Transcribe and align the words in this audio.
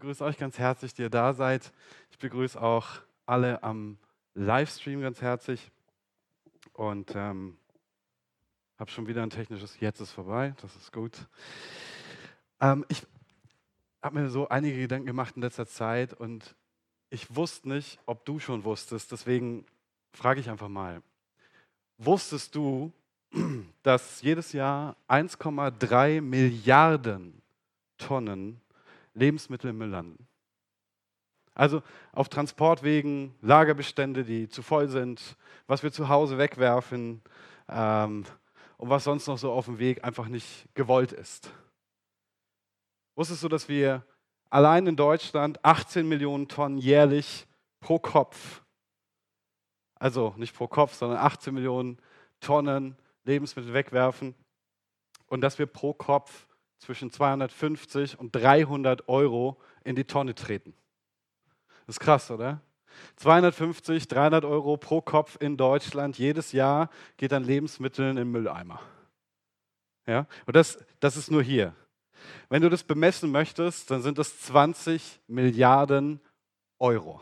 begrüße 0.00 0.24
euch 0.24 0.38
ganz 0.38 0.58
herzlich, 0.58 0.94
die 0.94 1.02
ihr 1.02 1.10
da 1.10 1.34
seid. 1.34 1.74
Ich 2.10 2.18
begrüße 2.18 2.58
auch 2.58 2.88
alle 3.26 3.62
am 3.62 3.98
Livestream 4.32 5.02
ganz 5.02 5.20
herzlich. 5.20 5.70
Und 6.72 7.12
ähm, 7.14 7.58
habe 8.78 8.90
schon 8.90 9.08
wieder 9.08 9.22
ein 9.22 9.28
technisches 9.28 9.78
Jetzt 9.78 10.00
ist 10.00 10.12
vorbei, 10.12 10.54
das 10.62 10.74
ist 10.74 10.90
gut. 10.90 11.28
Ähm, 12.62 12.86
ich 12.88 13.06
habe 14.00 14.20
mir 14.20 14.30
so 14.30 14.48
einige 14.48 14.80
Gedanken 14.80 15.04
gemacht 15.04 15.36
in 15.36 15.42
letzter 15.42 15.66
Zeit 15.66 16.14
und 16.14 16.56
ich 17.10 17.36
wusste 17.36 17.68
nicht, 17.68 17.98
ob 18.06 18.24
du 18.24 18.38
schon 18.38 18.64
wusstest, 18.64 19.12
deswegen 19.12 19.66
frage 20.14 20.40
ich 20.40 20.48
einfach 20.48 20.70
mal. 20.70 21.02
Wusstest 21.98 22.54
du, 22.54 22.90
dass 23.82 24.22
jedes 24.22 24.54
Jahr 24.54 24.96
1,3 25.08 26.22
Milliarden 26.22 27.42
Tonnen 27.98 28.62
Lebensmittel 29.14 29.70
im 29.70 29.78
Müll 29.78 29.88
landen? 29.88 30.28
Also 31.54 31.82
auf 32.12 32.28
Transportwegen, 32.28 33.34
Lagerbestände, 33.42 34.24
die 34.24 34.48
zu 34.48 34.62
voll 34.62 34.88
sind, 34.88 35.36
was 35.66 35.82
wir 35.82 35.92
zu 35.92 36.08
Hause 36.08 36.38
wegwerfen 36.38 37.22
ähm, 37.68 38.24
und 38.78 38.88
was 38.88 39.04
sonst 39.04 39.26
noch 39.26 39.38
so 39.38 39.52
auf 39.52 39.66
dem 39.66 39.78
Weg 39.78 40.04
einfach 40.04 40.28
nicht 40.28 40.68
gewollt 40.74 41.12
ist. 41.12 41.52
Wusstest 43.14 43.42
du, 43.42 43.48
dass 43.48 43.68
wir 43.68 44.04
allein 44.48 44.86
in 44.86 44.96
Deutschland 44.96 45.62
18 45.64 46.08
Millionen 46.08 46.48
Tonnen 46.48 46.78
jährlich 46.78 47.46
pro 47.80 47.98
Kopf, 47.98 48.62
also 49.96 50.34
nicht 50.38 50.54
pro 50.54 50.66
Kopf, 50.66 50.94
sondern 50.94 51.18
18 51.18 51.52
Millionen 51.52 51.98
Tonnen 52.40 52.96
Lebensmittel 53.24 53.74
wegwerfen 53.74 54.34
und 55.26 55.42
dass 55.42 55.58
wir 55.58 55.66
pro 55.66 55.92
Kopf 55.92 56.46
zwischen 56.80 57.12
250 57.12 58.18
und 58.18 58.34
300 58.34 59.08
Euro 59.08 59.60
in 59.84 59.94
die 59.94 60.04
Tonne 60.04 60.34
treten. 60.34 60.74
Das 61.86 61.96
ist 61.96 62.00
krass, 62.00 62.30
oder? 62.30 62.60
250, 63.16 64.08
300 64.08 64.44
Euro 64.44 64.76
pro 64.76 65.00
Kopf 65.00 65.36
in 65.40 65.56
Deutschland 65.56 66.18
jedes 66.18 66.52
Jahr 66.52 66.90
geht 67.16 67.32
an 67.32 67.44
Lebensmitteln 67.44 68.16
in 68.16 68.30
Mülleimer. 68.30 68.80
Ja? 70.06 70.26
Und 70.46 70.56
das, 70.56 70.84
das 70.98 71.16
ist 71.16 71.30
nur 71.30 71.42
hier. 71.42 71.74
Wenn 72.48 72.62
du 72.62 72.68
das 72.68 72.82
bemessen 72.82 73.30
möchtest, 73.30 73.90
dann 73.90 74.02
sind 74.02 74.18
das 74.18 74.40
20 74.40 75.20
Milliarden 75.28 76.20
Euro. 76.78 77.20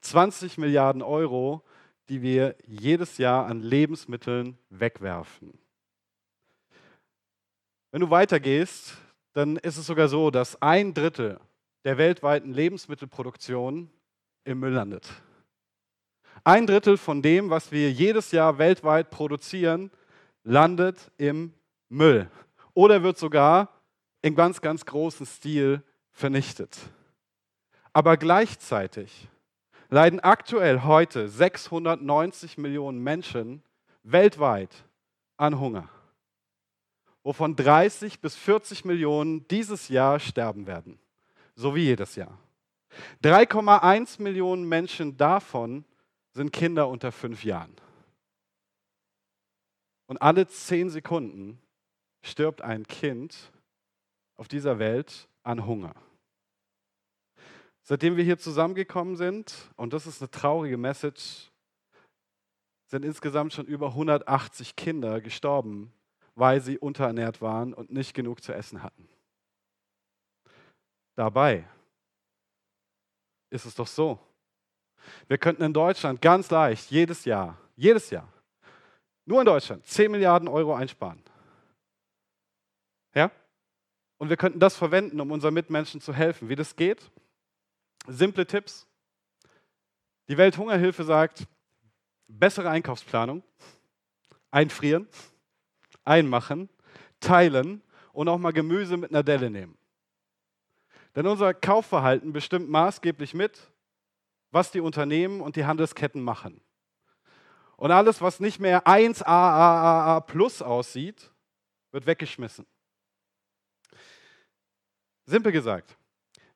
20 0.00 0.58
Milliarden 0.58 1.02
Euro, 1.02 1.64
die 2.08 2.22
wir 2.22 2.56
jedes 2.66 3.18
Jahr 3.18 3.46
an 3.46 3.60
Lebensmitteln 3.60 4.58
wegwerfen. 4.68 5.58
Wenn 7.92 8.00
du 8.00 8.10
weitergehst, 8.10 8.96
dann 9.34 9.58
ist 9.58 9.76
es 9.76 9.86
sogar 9.86 10.08
so, 10.08 10.30
dass 10.30 10.60
ein 10.62 10.94
Drittel 10.94 11.38
der 11.84 11.98
weltweiten 11.98 12.52
Lebensmittelproduktion 12.52 13.90
im 14.44 14.60
Müll 14.60 14.72
landet. 14.72 15.08
Ein 16.42 16.66
Drittel 16.66 16.96
von 16.96 17.20
dem, 17.20 17.50
was 17.50 17.70
wir 17.70 17.92
jedes 17.92 18.32
Jahr 18.32 18.56
weltweit 18.56 19.10
produzieren, 19.10 19.90
landet 20.42 21.10
im 21.18 21.52
Müll 21.90 22.30
oder 22.72 23.02
wird 23.02 23.18
sogar 23.18 23.68
in 24.22 24.34
ganz, 24.34 24.62
ganz 24.62 24.86
großem 24.86 25.26
Stil 25.26 25.82
vernichtet. 26.10 26.78
Aber 27.92 28.16
gleichzeitig 28.16 29.28
leiden 29.90 30.18
aktuell 30.18 30.82
heute 30.84 31.28
690 31.28 32.56
Millionen 32.56 33.02
Menschen 33.02 33.62
weltweit 34.02 34.84
an 35.36 35.60
Hunger, 35.60 35.90
wovon 37.22 37.56
30 37.56 38.20
bis 38.20 38.36
40 38.36 38.84
Millionen 38.84 39.46
dieses 39.48 39.88
Jahr 39.88 40.18
sterben 40.18 40.66
werden, 40.66 40.98
so 41.54 41.74
wie 41.74 41.84
jedes 41.84 42.16
Jahr. 42.16 42.38
3,1 43.22 44.20
Millionen 44.20 44.68
Menschen 44.68 45.16
davon 45.16 45.84
sind 46.32 46.52
Kinder 46.52 46.88
unter 46.88 47.12
fünf 47.12 47.44
Jahren. 47.44 47.74
Und 50.06 50.20
alle 50.20 50.46
zehn 50.46 50.90
Sekunden 50.90 51.58
stirbt 52.22 52.62
ein 52.62 52.86
Kind 52.86 53.52
auf 54.36 54.48
dieser 54.48 54.78
Welt 54.78 55.28
an 55.42 55.66
Hunger. 55.66 55.94
Seitdem 57.82 58.16
wir 58.16 58.24
hier 58.24 58.38
zusammengekommen 58.38 59.16
sind, 59.16 59.54
und 59.76 59.92
das 59.92 60.06
ist 60.06 60.20
eine 60.20 60.30
traurige 60.30 60.76
Message, 60.76 61.50
sind 62.86 63.04
insgesamt 63.04 63.52
schon 63.52 63.66
über 63.66 63.88
180 63.88 64.76
Kinder 64.76 65.20
gestorben, 65.20 65.92
weil 66.34 66.60
sie 66.60 66.78
unterernährt 66.78 67.40
waren 67.40 67.74
und 67.74 67.90
nicht 67.90 68.14
genug 68.14 68.42
zu 68.42 68.52
essen 68.52 68.82
hatten. 68.82 69.08
Dabei 71.14 71.68
ist 73.50 73.66
es 73.66 73.74
doch 73.74 73.86
so. 73.86 74.18
Wir 75.28 75.38
könnten 75.38 75.62
in 75.62 75.72
Deutschland 75.72 76.22
ganz 76.22 76.50
leicht 76.50 76.90
jedes 76.90 77.24
Jahr, 77.24 77.58
jedes 77.76 78.10
Jahr, 78.10 78.32
nur 79.26 79.40
in 79.40 79.46
Deutschland 79.46 79.86
10 79.86 80.10
Milliarden 80.10 80.48
Euro 80.48 80.74
einsparen. 80.74 81.22
Ja? 83.14 83.30
Und 84.18 84.30
wir 84.30 84.36
könnten 84.36 84.60
das 84.60 84.76
verwenden, 84.76 85.20
um 85.20 85.30
unseren 85.30 85.54
Mitmenschen 85.54 86.00
zu 86.00 86.14
helfen. 86.14 86.48
Wie 86.48 86.54
das 86.54 86.76
geht? 86.76 87.10
Simple 88.06 88.46
Tipps. 88.46 88.86
Die 90.28 90.38
Welthungerhilfe 90.38 91.04
sagt, 91.04 91.46
bessere 92.28 92.70
Einkaufsplanung, 92.70 93.42
einfrieren, 94.50 95.08
einmachen, 96.04 96.68
teilen 97.20 97.82
und 98.12 98.28
auch 98.28 98.38
mal 98.38 98.52
Gemüse 98.52 98.96
mit 98.96 99.10
einer 99.10 99.22
Delle 99.22 99.50
nehmen. 99.50 99.76
Denn 101.14 101.26
unser 101.26 101.54
Kaufverhalten 101.54 102.32
bestimmt 102.32 102.70
maßgeblich 102.70 103.34
mit, 103.34 103.70
was 104.50 104.70
die 104.70 104.80
Unternehmen 104.80 105.40
und 105.40 105.56
die 105.56 105.64
Handelsketten 105.64 106.22
machen. 106.22 106.60
Und 107.76 107.90
alles, 107.90 108.20
was 108.20 108.40
nicht 108.40 108.60
mehr 108.60 108.86
1AAA 108.86 110.20
plus 110.20 110.62
aussieht, 110.62 111.32
wird 111.90 112.06
weggeschmissen. 112.06 112.66
Simpel 115.24 115.52
gesagt, 115.52 115.96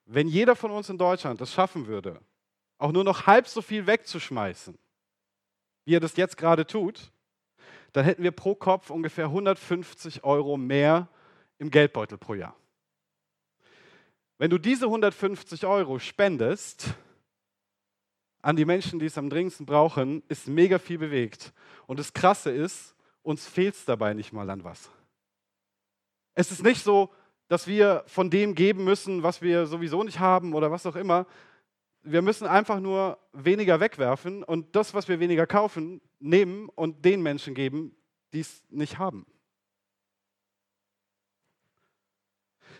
wenn 0.04 0.28
jeder 0.28 0.54
von 0.54 0.70
uns 0.70 0.88
in 0.88 0.98
Deutschland 0.98 1.40
es 1.40 1.52
schaffen 1.52 1.86
würde, 1.86 2.20
auch 2.78 2.92
nur 2.92 3.04
noch 3.04 3.26
halb 3.26 3.48
so 3.48 3.62
viel 3.62 3.86
wegzuschmeißen, 3.86 4.78
wie 5.84 5.94
er 5.94 6.00
das 6.00 6.16
jetzt 6.16 6.36
gerade 6.36 6.66
tut, 6.66 7.10
dann 7.92 8.04
hätten 8.04 8.22
wir 8.22 8.32
pro 8.32 8.54
Kopf 8.54 8.90
ungefähr 8.90 9.26
150 9.26 10.24
Euro 10.24 10.56
mehr 10.56 11.08
im 11.58 11.70
Geldbeutel 11.70 12.18
pro 12.18 12.34
Jahr. 12.34 12.56
Wenn 14.38 14.50
du 14.50 14.58
diese 14.58 14.86
150 14.86 15.64
Euro 15.64 15.98
spendest 15.98 16.94
an 18.42 18.56
die 18.56 18.64
Menschen, 18.64 18.98
die 18.98 19.06
es 19.06 19.18
am 19.18 19.30
dringendsten 19.30 19.66
brauchen, 19.66 20.22
ist 20.28 20.46
mega 20.46 20.78
viel 20.78 20.98
bewegt. 20.98 21.52
Und 21.86 21.98
das 21.98 22.12
Krasse 22.12 22.50
ist, 22.50 22.94
uns 23.22 23.46
fehlt 23.46 23.74
es 23.74 23.84
dabei 23.84 24.14
nicht 24.14 24.32
mal 24.32 24.48
an 24.50 24.62
was. 24.62 24.90
Es 26.34 26.52
ist 26.52 26.62
nicht 26.62 26.84
so, 26.84 27.10
dass 27.48 27.66
wir 27.66 28.04
von 28.06 28.28
dem 28.28 28.54
geben 28.54 28.84
müssen, 28.84 29.22
was 29.22 29.40
wir 29.40 29.66
sowieso 29.66 30.02
nicht 30.02 30.20
haben 30.20 30.52
oder 30.52 30.70
was 30.70 30.84
auch 30.86 30.96
immer. 30.96 31.26
Wir 32.08 32.22
müssen 32.22 32.46
einfach 32.46 32.78
nur 32.78 33.18
weniger 33.32 33.80
wegwerfen 33.80 34.44
und 34.44 34.76
das, 34.76 34.94
was 34.94 35.08
wir 35.08 35.18
weniger 35.18 35.46
kaufen, 35.46 36.00
nehmen 36.20 36.68
und 36.68 37.04
den 37.04 37.20
Menschen 37.20 37.54
geben, 37.54 37.96
die 38.32 38.40
es 38.40 38.64
nicht 38.70 38.98
haben. 38.98 39.26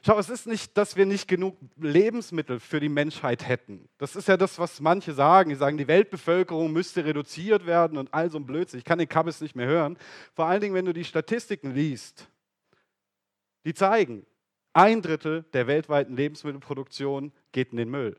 Schau, 0.05 0.17
es 0.21 0.29
ist 0.29 0.47
nicht, 0.47 0.77
dass 0.77 0.95
wir 0.95 1.05
nicht 1.05 1.27
genug 1.27 1.57
Lebensmittel 1.77 2.61
für 2.61 2.79
die 2.79 2.89
Menschheit 2.89 3.49
hätten. 3.49 3.89
Das 3.99 4.15
ist 4.15 4.29
ja 4.29 4.37
das, 4.37 4.61
was 4.61 4.81
manche 4.81 5.13
sagen. 5.13 5.51
Die 5.51 5.57
sagen, 5.57 5.79
die 5.79 5.89
Weltbevölkerung 5.89 6.73
müsste 6.73 7.05
reduziert 7.05 7.67
werden 7.67 7.99
und 7.99 8.15
all 8.15 8.31
so 8.31 8.39
ein 8.39 8.47
Blödsinn. 8.47 8.79
Ich 8.79 8.85
kann 8.85 9.01
den 9.01 9.09
Kabbes 9.09 9.41
nicht 9.41 9.57
mehr 9.57 9.67
hören. 9.67 9.99
Vor 10.35 10.47
allen 10.47 10.61
Dingen, 10.61 10.75
wenn 10.75 10.85
du 10.85 10.93
die 10.93 11.05
Statistiken 11.05 11.75
liest, 11.75 12.29
die 13.65 13.75
zeigen, 13.75 14.25
ein 14.73 15.03
Drittel 15.03 15.43
der 15.55 15.67
weltweiten 15.67 16.15
Lebensmittelproduktion 16.15 17.33
geht 17.51 17.73
in 17.73 17.79
den 17.79 17.91
Müll. 17.91 18.17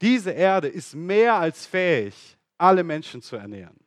Diese 0.00 0.30
Erde 0.30 0.68
ist 0.68 0.94
mehr 0.94 1.34
als 1.34 1.66
fähig, 1.66 2.36
alle 2.58 2.84
Menschen 2.84 3.22
zu 3.22 3.36
ernähren. 3.36 3.78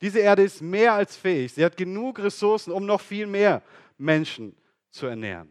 Diese 0.00 0.18
Erde 0.18 0.42
ist 0.42 0.60
mehr 0.60 0.92
als 0.92 1.16
fähig. 1.16 1.52
Sie 1.54 1.64
hat 1.64 1.76
genug 1.76 2.18
Ressourcen, 2.18 2.72
um 2.72 2.84
noch 2.86 3.00
viel 3.00 3.26
mehr 3.26 3.62
Menschen 3.98 4.56
zu 4.90 5.06
ernähren. 5.06 5.48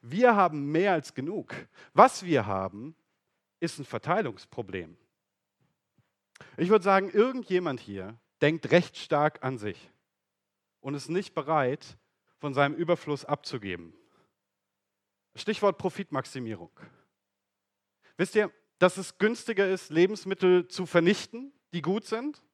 Wir 0.00 0.36
haben 0.36 0.70
mehr 0.70 0.92
als 0.92 1.14
genug. 1.14 1.54
Was 1.92 2.24
wir 2.24 2.46
haben, 2.46 2.94
ist 3.60 3.78
ein 3.78 3.84
Verteilungsproblem. 3.84 4.96
Ich 6.56 6.68
würde 6.68 6.84
sagen, 6.84 7.10
irgendjemand 7.10 7.80
hier 7.80 8.18
denkt 8.40 8.70
recht 8.70 8.96
stark 8.96 9.42
an 9.42 9.58
sich 9.58 9.90
und 10.80 10.94
ist 10.94 11.08
nicht 11.08 11.34
bereit, 11.34 11.96
von 12.38 12.52
seinem 12.52 12.74
Überfluss 12.74 13.24
abzugeben. 13.24 13.94
Stichwort 15.34 15.78
Profitmaximierung. 15.78 16.70
Wisst 18.18 18.34
ihr, 18.34 18.52
dass 18.84 18.98
es 18.98 19.16
günstiger 19.16 19.66
ist, 19.66 19.88
Lebensmittel 19.88 20.68
zu 20.68 20.84
vernichten, 20.84 21.54
die 21.72 21.80
gut 21.80 22.04
sind, 22.04 22.44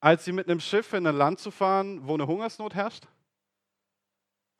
als 0.00 0.24
sie 0.24 0.32
mit 0.32 0.48
einem 0.48 0.58
Schiff 0.58 0.92
in 0.92 1.06
ein 1.06 1.14
Land 1.14 1.38
zu 1.38 1.52
fahren, 1.52 2.04
wo 2.04 2.14
eine 2.14 2.26
Hungersnot 2.26 2.74
herrscht? 2.74 3.06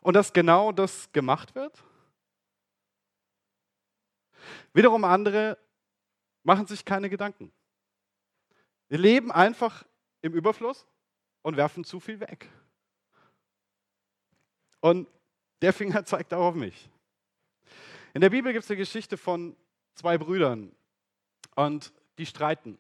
Und 0.01 0.15
dass 0.15 0.33
genau 0.33 0.71
das 0.71 1.11
gemacht 1.11 1.57
wird? 1.57 1.83
Wiederum 4.73 5.03
andere 5.03 5.59
machen 6.45 6.69
sich 6.69 6.85
keine 6.85 7.11
Gedanken. 7.11 7.53
Wir 8.87 8.99
leben 8.99 9.33
einfach 9.33 9.85
im 10.21 10.35
Überfluss 10.35 10.87
und 11.43 11.57
werfen 11.57 11.83
zu 11.83 11.99
viel 11.99 12.21
weg. 12.21 12.49
Und 14.79 15.09
der 15.63 15.73
Finger 15.73 16.05
zeigt 16.05 16.33
auch 16.33 16.51
auf 16.51 16.55
mich. 16.55 16.89
In 18.15 18.21
der 18.21 18.31
Bibel 18.31 18.53
gibt 18.53 18.63
es 18.63 18.71
eine 18.71 18.79
Geschichte 18.79 19.17
von 19.17 19.57
zwei 19.97 20.17
Brüdern 20.17 20.73
und 21.55 21.93
die 22.19 22.27
streiten. 22.27 22.79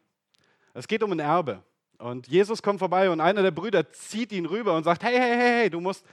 Es 0.74 0.88
geht 0.88 1.02
um 1.02 1.12
ein 1.12 1.18
Erbe. 1.18 1.62
Und 1.98 2.26
Jesus 2.26 2.62
kommt 2.62 2.80
vorbei 2.80 3.10
und 3.10 3.20
einer 3.20 3.42
der 3.42 3.52
Brüder 3.52 3.92
zieht 3.92 4.32
ihn 4.32 4.46
rüber 4.46 4.74
und 4.74 4.84
sagt, 4.84 5.04
hey, 5.04 5.16
hey, 5.16 5.36
hey, 5.36 5.50
hey, 5.60 5.70
du 5.70 5.80
musst, 5.80 6.04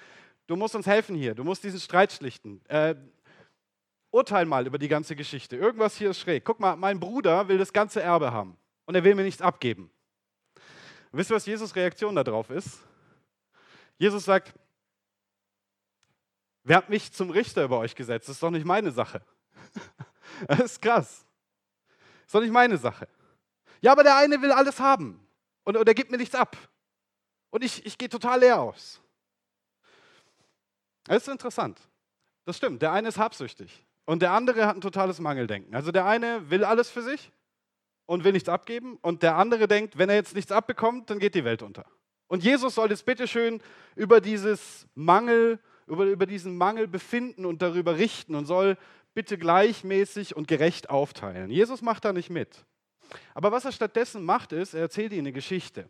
du 0.45 0.55
musst 0.55 0.75
uns 0.75 0.85
helfen 0.85 1.15
hier, 1.15 1.33
du 1.33 1.43
musst 1.43 1.63
diesen 1.63 1.79
Streit 1.79 2.11
schlichten. 2.11 2.61
Äh, 2.67 2.95
urteil 4.11 4.45
mal 4.45 4.67
über 4.67 4.77
die 4.77 4.87
ganze 4.87 5.15
Geschichte. 5.15 5.55
Irgendwas 5.55 5.97
hier 5.97 6.11
ist 6.11 6.19
schräg. 6.19 6.45
Guck 6.45 6.59
mal, 6.59 6.75
mein 6.75 6.99
Bruder 6.99 7.47
will 7.47 7.57
das 7.57 7.73
ganze 7.73 8.01
Erbe 8.01 8.31
haben 8.31 8.55
und 8.85 8.95
er 8.95 9.03
will 9.03 9.15
mir 9.15 9.23
nichts 9.23 9.41
abgeben. 9.41 9.89
Und 11.11 11.19
wisst 11.19 11.31
ihr, 11.31 11.35
was 11.35 11.45
Jesus' 11.45 11.75
Reaktion 11.75 12.15
darauf 12.15 12.49
ist? 12.51 12.79
Jesus 13.97 14.25
sagt, 14.25 14.53
wer 16.63 16.77
hat 16.77 16.89
mich 16.89 17.11
zum 17.11 17.31
Richter 17.31 17.63
über 17.63 17.79
euch 17.79 17.95
gesetzt? 17.95 18.29
Das 18.29 18.35
ist 18.35 18.43
doch 18.43 18.51
nicht 18.51 18.65
meine 18.65 18.91
Sache. 18.91 19.21
Das 20.47 20.59
ist 20.59 20.81
krass. 20.81 21.25
Ist 22.29 22.35
doch 22.35 22.41
nicht 22.41 22.53
meine 22.53 22.77
Sache. 22.77 23.07
Ja, 23.81 23.91
aber 23.91 24.03
der 24.03 24.15
eine 24.15 24.39
will 24.39 24.51
alles 24.51 24.79
haben 24.79 25.19
und, 25.63 25.75
und 25.75 25.87
er 25.87 25.95
gibt 25.95 26.11
mir 26.11 26.17
nichts 26.17 26.35
ab. 26.35 26.55
Und 27.49 27.63
ich, 27.63 27.83
ich 27.87 27.97
gehe 27.97 28.07
total 28.07 28.41
leer 28.41 28.59
aus. 28.59 29.01
Das 31.05 31.23
ist 31.23 31.27
interessant. 31.27 31.81
Das 32.45 32.55
stimmt. 32.55 32.83
Der 32.83 32.91
eine 32.91 33.07
ist 33.07 33.17
habsüchtig 33.17 33.83
und 34.05 34.21
der 34.21 34.33
andere 34.33 34.67
hat 34.67 34.75
ein 34.75 34.81
totales 34.81 35.19
Mangeldenken. 35.19 35.73
Also 35.73 35.91
der 35.91 36.05
eine 36.05 36.47
will 36.51 36.63
alles 36.63 36.91
für 36.91 37.01
sich 37.01 37.31
und 38.05 38.23
will 38.23 38.33
nichts 38.33 38.47
abgeben. 38.47 38.99
Und 39.01 39.23
der 39.23 39.35
andere 39.35 39.67
denkt, 39.67 39.97
wenn 39.97 40.09
er 40.09 40.15
jetzt 40.15 40.35
nichts 40.35 40.51
abbekommt, 40.51 41.09
dann 41.09 41.17
geht 41.17 41.33
die 41.33 41.45
Welt 41.45 41.63
unter. 41.63 41.87
Und 42.27 42.43
Jesus 42.43 42.75
soll 42.75 42.91
jetzt 42.91 43.07
bitteschön 43.07 43.59
über 43.95 44.21
dieses 44.21 44.85
Mangel, 44.93 45.57
über, 45.87 46.05
über 46.05 46.27
diesen 46.27 46.57
Mangel 46.57 46.87
befinden 46.87 47.47
und 47.47 47.63
darüber 47.63 47.97
richten 47.97 48.35
und 48.35 48.45
soll 48.45 48.77
bitte 49.13 49.37
gleichmäßig 49.37 50.35
und 50.35 50.47
gerecht 50.47 50.89
aufteilen. 50.89 51.49
Jesus 51.49 51.81
macht 51.81 52.05
da 52.05 52.13
nicht 52.13 52.29
mit. 52.29 52.65
Aber 53.33 53.51
was 53.51 53.65
er 53.65 53.71
stattdessen 53.71 54.23
macht, 54.23 54.51
ist, 54.51 54.73
er 54.73 54.81
erzählt 54.81 55.11
ihnen 55.11 55.27
eine 55.27 55.33
Geschichte. 55.33 55.89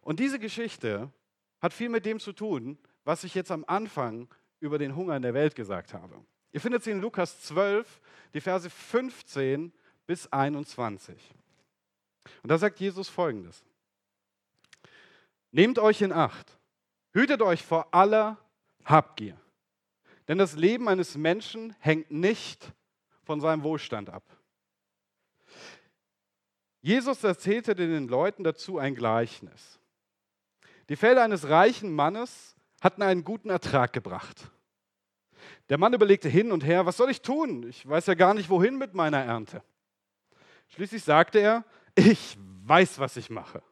Und 0.00 0.20
diese 0.20 0.38
Geschichte 0.38 1.10
hat 1.60 1.74
viel 1.74 1.88
mit 1.88 2.06
dem 2.06 2.18
zu 2.18 2.32
tun, 2.32 2.78
was 3.04 3.24
ich 3.24 3.34
jetzt 3.34 3.50
am 3.50 3.64
Anfang 3.66 4.28
über 4.60 4.78
den 4.78 4.96
Hunger 4.96 5.16
in 5.16 5.22
der 5.22 5.34
Welt 5.34 5.54
gesagt 5.54 5.94
habe. 5.94 6.24
Ihr 6.52 6.60
findet 6.60 6.82
sie 6.82 6.90
in 6.90 7.00
Lukas 7.00 7.42
12, 7.42 8.00
die 8.34 8.40
Verse 8.40 8.68
15 8.68 9.72
bis 10.06 10.26
21. 10.32 11.16
Und 12.42 12.50
da 12.50 12.58
sagt 12.58 12.80
Jesus 12.80 13.08
folgendes. 13.08 13.62
Nehmt 15.52 15.78
euch 15.78 16.00
in 16.02 16.12
Acht, 16.12 16.58
hütet 17.12 17.42
euch 17.42 17.62
vor 17.64 17.92
aller 17.92 18.38
Habgier. 18.84 19.36
Denn 20.30 20.38
das 20.38 20.54
Leben 20.54 20.88
eines 20.88 21.16
Menschen 21.16 21.74
hängt 21.80 22.12
nicht 22.12 22.72
von 23.24 23.40
seinem 23.40 23.64
Wohlstand 23.64 24.10
ab. 24.10 24.22
Jesus 26.82 27.24
erzählte 27.24 27.74
den 27.74 28.06
Leuten 28.06 28.44
dazu 28.44 28.78
ein 28.78 28.94
Gleichnis. 28.94 29.80
Die 30.88 30.94
Felder 30.94 31.24
eines 31.24 31.48
reichen 31.48 31.92
Mannes 31.92 32.54
hatten 32.80 33.02
einen 33.02 33.24
guten 33.24 33.50
Ertrag 33.50 33.92
gebracht. 33.92 34.52
Der 35.68 35.78
Mann 35.78 35.94
überlegte 35.94 36.28
hin 36.28 36.52
und 36.52 36.64
her, 36.64 36.86
was 36.86 36.96
soll 36.96 37.10
ich 37.10 37.22
tun? 37.22 37.68
Ich 37.68 37.88
weiß 37.88 38.06
ja 38.06 38.14
gar 38.14 38.32
nicht, 38.32 38.50
wohin 38.50 38.78
mit 38.78 38.94
meiner 38.94 39.18
Ernte. 39.18 39.64
Schließlich 40.68 41.02
sagte 41.02 41.40
er, 41.40 41.64
ich 41.96 42.38
weiß, 42.38 43.00
was 43.00 43.16
ich 43.16 43.30
mache. 43.30 43.64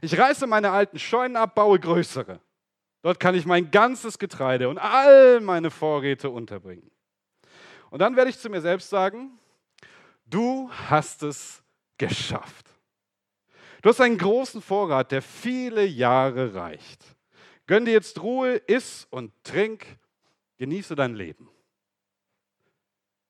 Ich 0.00 0.16
reiße 0.16 0.46
meine 0.46 0.70
alten 0.70 1.00
Scheunen 1.00 1.34
ab, 1.34 1.56
baue 1.56 1.80
größere. 1.80 2.40
Dort 3.02 3.20
kann 3.20 3.34
ich 3.34 3.46
mein 3.46 3.70
ganzes 3.70 4.18
Getreide 4.18 4.68
und 4.68 4.78
all 4.78 5.40
meine 5.40 5.70
Vorräte 5.70 6.30
unterbringen. 6.30 6.90
Und 7.90 8.00
dann 8.00 8.16
werde 8.16 8.30
ich 8.30 8.38
zu 8.38 8.50
mir 8.50 8.60
selbst 8.60 8.90
sagen, 8.90 9.38
du 10.26 10.70
hast 10.88 11.22
es 11.22 11.62
geschafft. 11.96 12.66
Du 13.82 13.88
hast 13.88 14.00
einen 14.00 14.18
großen 14.18 14.60
Vorrat, 14.60 15.12
der 15.12 15.22
viele 15.22 15.84
Jahre 15.84 16.54
reicht. 16.54 17.04
Gönn 17.66 17.84
dir 17.84 17.92
jetzt 17.92 18.20
Ruhe, 18.20 18.56
iss 18.66 19.06
und 19.10 19.32
trink, 19.44 19.86
genieße 20.58 20.96
dein 20.96 21.14
Leben. 21.14 21.48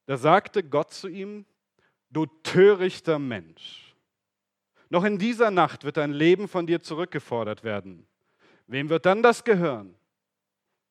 Da 0.06 0.17
sagte 0.17 0.62
Gott 0.62 0.93
zu 0.93 1.09
ihm, 1.09 1.44
du 2.09 2.25
törichter 2.43 3.19
Mensch. 3.19 3.94
Noch 4.88 5.05
in 5.05 5.19
dieser 5.19 5.50
Nacht 5.50 5.85
wird 5.85 5.99
dein 5.99 6.12
Leben 6.12 6.49
von 6.49 6.67
dir 6.67 6.82
zurückgefordert 6.82 7.62
werden. 7.62 8.06
Wem 8.69 8.91
wird 8.91 9.06
dann 9.06 9.23
das 9.23 9.44
gehören, 9.44 9.94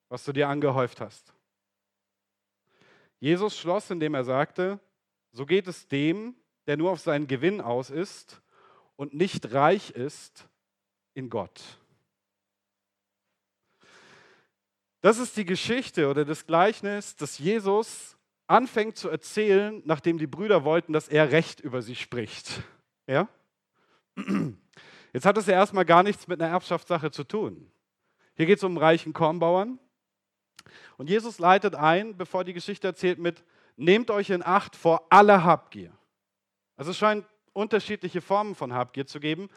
was 0.09 0.25
du 0.25 0.33
dir 0.33 0.49
angehäuft 0.49 0.99
hast? 0.99 1.33
Jesus 3.19 3.57
schloss, 3.57 3.89
indem 3.91 4.15
er 4.15 4.23
sagte, 4.23 4.79
so 5.31 5.45
geht 5.45 5.67
es 5.67 5.87
dem, 5.87 6.35
der 6.65 6.77
nur 6.77 6.91
auf 6.91 6.99
seinen 6.99 7.27
Gewinn 7.27 7.61
aus 7.61 7.89
ist 7.89 8.41
und 8.95 9.13
nicht 9.13 9.53
reich 9.53 9.91
ist 9.91 10.47
in 11.13 11.29
Gott. 11.29 11.61
Das 15.01 15.19
ist 15.19 15.37
die 15.37 15.45
Geschichte 15.45 16.09
oder 16.09 16.25
das 16.25 16.47
Gleichnis, 16.47 17.15
das 17.15 17.37
Jesus 17.37 18.17
anfängt 18.47 18.97
zu 18.97 19.09
erzählen, 19.09 19.83
nachdem 19.85 20.17
die 20.17 20.27
Brüder 20.27 20.63
wollten, 20.63 20.93
dass 20.93 21.07
er 21.07 21.31
Recht 21.31 21.59
über 21.59 21.83
sie 21.83 21.95
spricht. 21.95 22.63
Ja? 23.05 23.29
Jetzt 25.17 25.25
hat 25.25 25.35
es 25.39 25.47
ja 25.47 25.53
erstmal 25.53 25.83
gar 25.83 26.03
nichts 26.03 26.27
mit 26.27 26.39
einer 26.39 26.51
Erbschaftssache 26.51 27.09
zu 27.09 27.23
tun. 27.23 27.71
Hier 28.35 28.45
geht 28.45 28.59
es 28.59 28.63
um 28.63 28.77
reichen 28.77 29.13
Kornbauern. 29.13 29.79
Und 30.97 31.09
Jesus 31.09 31.39
leitet 31.39 31.73
ein, 31.73 32.15
bevor 32.15 32.43
die 32.43 32.53
Geschichte 32.53 32.85
erzählt, 32.85 33.17
mit: 33.17 33.43
Nehmt 33.77 34.11
euch 34.11 34.29
in 34.29 34.45
Acht 34.45 34.75
vor 34.75 35.07
aller 35.09 35.43
Habgier. 35.43 35.91
Also 36.75 36.91
es 36.91 36.99
scheint 36.99 37.25
unterschiedliche 37.53 38.21
Formen 38.21 38.53
von 38.53 38.71
Habgier 38.73 39.07
zu 39.07 39.19
geben, 39.19 39.49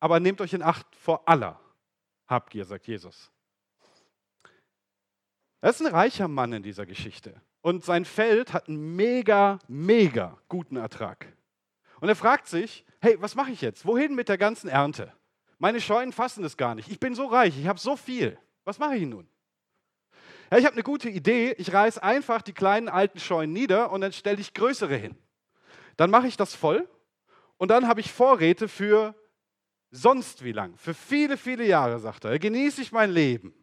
aber 0.00 0.18
nehmt 0.18 0.40
euch 0.40 0.52
in 0.52 0.62
Acht 0.62 0.96
vor 0.96 1.28
aller 1.28 1.60
Habgier, 2.26 2.64
sagt 2.64 2.88
Jesus. 2.88 3.30
Das 5.60 5.80
ist 5.80 5.86
ein 5.86 5.94
reicher 5.94 6.26
Mann 6.26 6.52
in 6.52 6.64
dieser 6.64 6.86
Geschichte 6.86 7.40
und 7.60 7.84
sein 7.84 8.04
Feld 8.04 8.52
hat 8.52 8.66
einen 8.66 8.96
mega, 8.96 9.60
mega 9.68 10.36
guten 10.48 10.74
Ertrag. 10.74 11.35
Und 12.00 12.08
er 12.08 12.16
fragt 12.16 12.46
sich, 12.46 12.84
hey, 13.00 13.16
was 13.20 13.34
mache 13.34 13.50
ich 13.50 13.60
jetzt? 13.60 13.86
Wohin 13.86 14.14
mit 14.14 14.28
der 14.28 14.38
ganzen 14.38 14.68
Ernte? 14.68 15.12
Meine 15.58 15.80
Scheunen 15.80 16.12
fassen 16.12 16.44
es 16.44 16.56
gar 16.56 16.74
nicht. 16.74 16.88
Ich 16.90 17.00
bin 17.00 17.14
so 17.14 17.26
reich, 17.26 17.58
ich 17.58 17.66
habe 17.66 17.78
so 17.78 17.96
viel. 17.96 18.38
Was 18.64 18.78
mache 18.78 18.96
ich 18.96 19.06
nun? 19.06 19.28
Ja, 20.50 20.58
ich 20.58 20.64
habe 20.64 20.74
eine 20.74 20.82
gute 20.82 21.08
Idee. 21.08 21.54
Ich 21.58 21.72
reiße 21.72 22.02
einfach 22.02 22.42
die 22.42 22.52
kleinen 22.52 22.88
alten 22.88 23.18
Scheunen 23.18 23.52
nieder 23.52 23.90
und 23.90 24.00
dann 24.02 24.12
stelle 24.12 24.40
ich 24.40 24.54
größere 24.54 24.96
hin. 24.96 25.16
Dann 25.96 26.10
mache 26.10 26.28
ich 26.28 26.36
das 26.36 26.54
voll 26.54 26.88
und 27.56 27.70
dann 27.70 27.88
habe 27.88 28.00
ich 28.00 28.12
Vorräte 28.12 28.68
für 28.68 29.14
sonst 29.90 30.44
wie 30.44 30.52
lang. 30.52 30.76
Für 30.76 30.94
viele, 30.94 31.36
viele 31.36 31.64
Jahre, 31.64 31.98
sagt 31.98 32.24
er. 32.24 32.38
Genieße 32.38 32.82
ich 32.82 32.92
mein 32.92 33.10
Leben. 33.10 33.54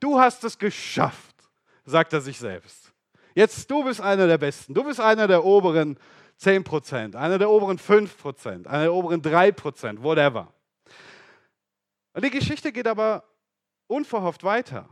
Du 0.00 0.18
hast 0.18 0.44
es 0.44 0.58
geschafft, 0.58 1.36
sagt 1.84 2.12
er 2.12 2.20
sich 2.20 2.38
selbst. 2.38 2.92
Jetzt, 3.34 3.70
du 3.70 3.84
bist 3.84 4.00
einer 4.00 4.26
der 4.26 4.38
Besten. 4.38 4.74
Du 4.74 4.82
bist 4.82 5.00
einer 5.00 5.28
der 5.28 5.44
oberen 5.44 5.98
10%, 6.40 7.16
einer 7.16 7.38
der 7.38 7.50
oberen 7.50 7.78
5%, 7.78 8.66
einer 8.66 8.82
der 8.82 8.94
oberen 8.94 9.22
3%, 9.22 10.02
whatever. 10.02 10.52
Und 12.12 12.24
die 12.24 12.30
Geschichte 12.30 12.72
geht 12.72 12.86
aber 12.86 13.24
unverhofft 13.86 14.44
weiter. 14.44 14.88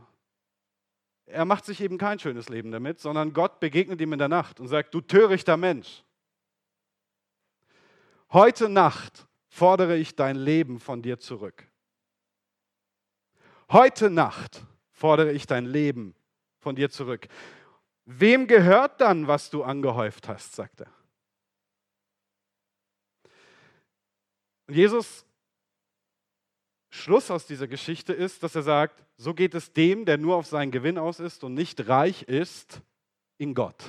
Er 1.25 1.45
macht 1.45 1.65
sich 1.65 1.81
eben 1.81 1.97
kein 1.97 2.19
schönes 2.19 2.49
Leben 2.49 2.71
damit, 2.71 2.99
sondern 2.99 3.33
Gott 3.33 3.59
begegnet 3.59 3.99
ihm 4.01 4.13
in 4.13 4.19
der 4.19 4.29
Nacht 4.29 4.59
und 4.59 4.67
sagt, 4.67 4.93
du 4.93 5.01
törichter 5.01 5.57
Mensch, 5.57 6.03
heute 8.31 8.69
Nacht 8.69 9.27
fordere 9.49 9.97
ich 9.97 10.15
dein 10.15 10.35
Leben 10.35 10.79
von 10.79 11.01
dir 11.01 11.19
zurück. 11.19 11.67
Heute 13.69 14.09
Nacht 14.09 14.63
fordere 14.91 15.31
ich 15.33 15.45
dein 15.45 15.65
Leben 15.65 16.15
von 16.59 16.75
dir 16.75 16.89
zurück. 16.89 17.27
Wem 18.05 18.47
gehört 18.47 19.01
dann, 19.01 19.27
was 19.27 19.49
du 19.49 19.63
angehäuft 19.63 20.29
hast, 20.29 20.55
sagt 20.55 20.81
er. 20.81 20.96
Und 24.67 24.75
Jesus 24.75 25.25
Schluss 26.89 27.31
aus 27.31 27.45
dieser 27.45 27.67
Geschichte 27.67 28.13
ist, 28.13 28.43
dass 28.43 28.55
er 28.55 28.63
sagt, 28.63 29.03
so 29.17 29.33
geht 29.33 29.55
es 29.55 29.73
dem, 29.73 30.05
der 30.05 30.17
nur 30.17 30.35
auf 30.35 30.47
seinen 30.47 30.71
Gewinn 30.71 30.97
aus 30.97 31.19
ist 31.19 31.43
und 31.43 31.53
nicht 31.53 31.87
reich 31.87 32.23
ist 32.23 32.81
in 33.37 33.53
Gott. 33.53 33.83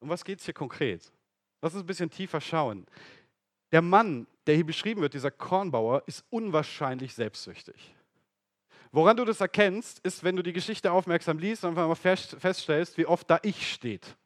Um 0.00 0.08
was 0.08 0.24
geht 0.24 0.38
es 0.38 0.44
hier 0.44 0.54
konkret? 0.54 1.12
Lass 1.60 1.74
uns 1.74 1.82
ein 1.82 1.86
bisschen 1.86 2.10
tiefer 2.10 2.40
schauen. 2.40 2.86
Der 3.72 3.82
Mann, 3.82 4.26
der 4.46 4.54
hier 4.54 4.66
beschrieben 4.66 5.02
wird, 5.02 5.14
dieser 5.14 5.30
Kornbauer, 5.30 6.02
ist 6.06 6.24
unwahrscheinlich 6.30 7.14
selbstsüchtig. 7.14 7.94
Woran 8.92 9.16
du 9.16 9.24
das 9.24 9.40
erkennst, 9.40 10.00
ist, 10.00 10.24
wenn 10.24 10.34
du 10.36 10.42
die 10.42 10.52
Geschichte 10.52 10.90
aufmerksam 10.90 11.38
liest 11.38 11.64
und 11.64 11.70
einfach 11.70 11.86
mal 11.86 11.94
feststellst, 11.94 12.98
wie 12.98 13.06
oft 13.06 13.30
da 13.30 13.38
ich 13.42 13.70
steht. 13.72 14.16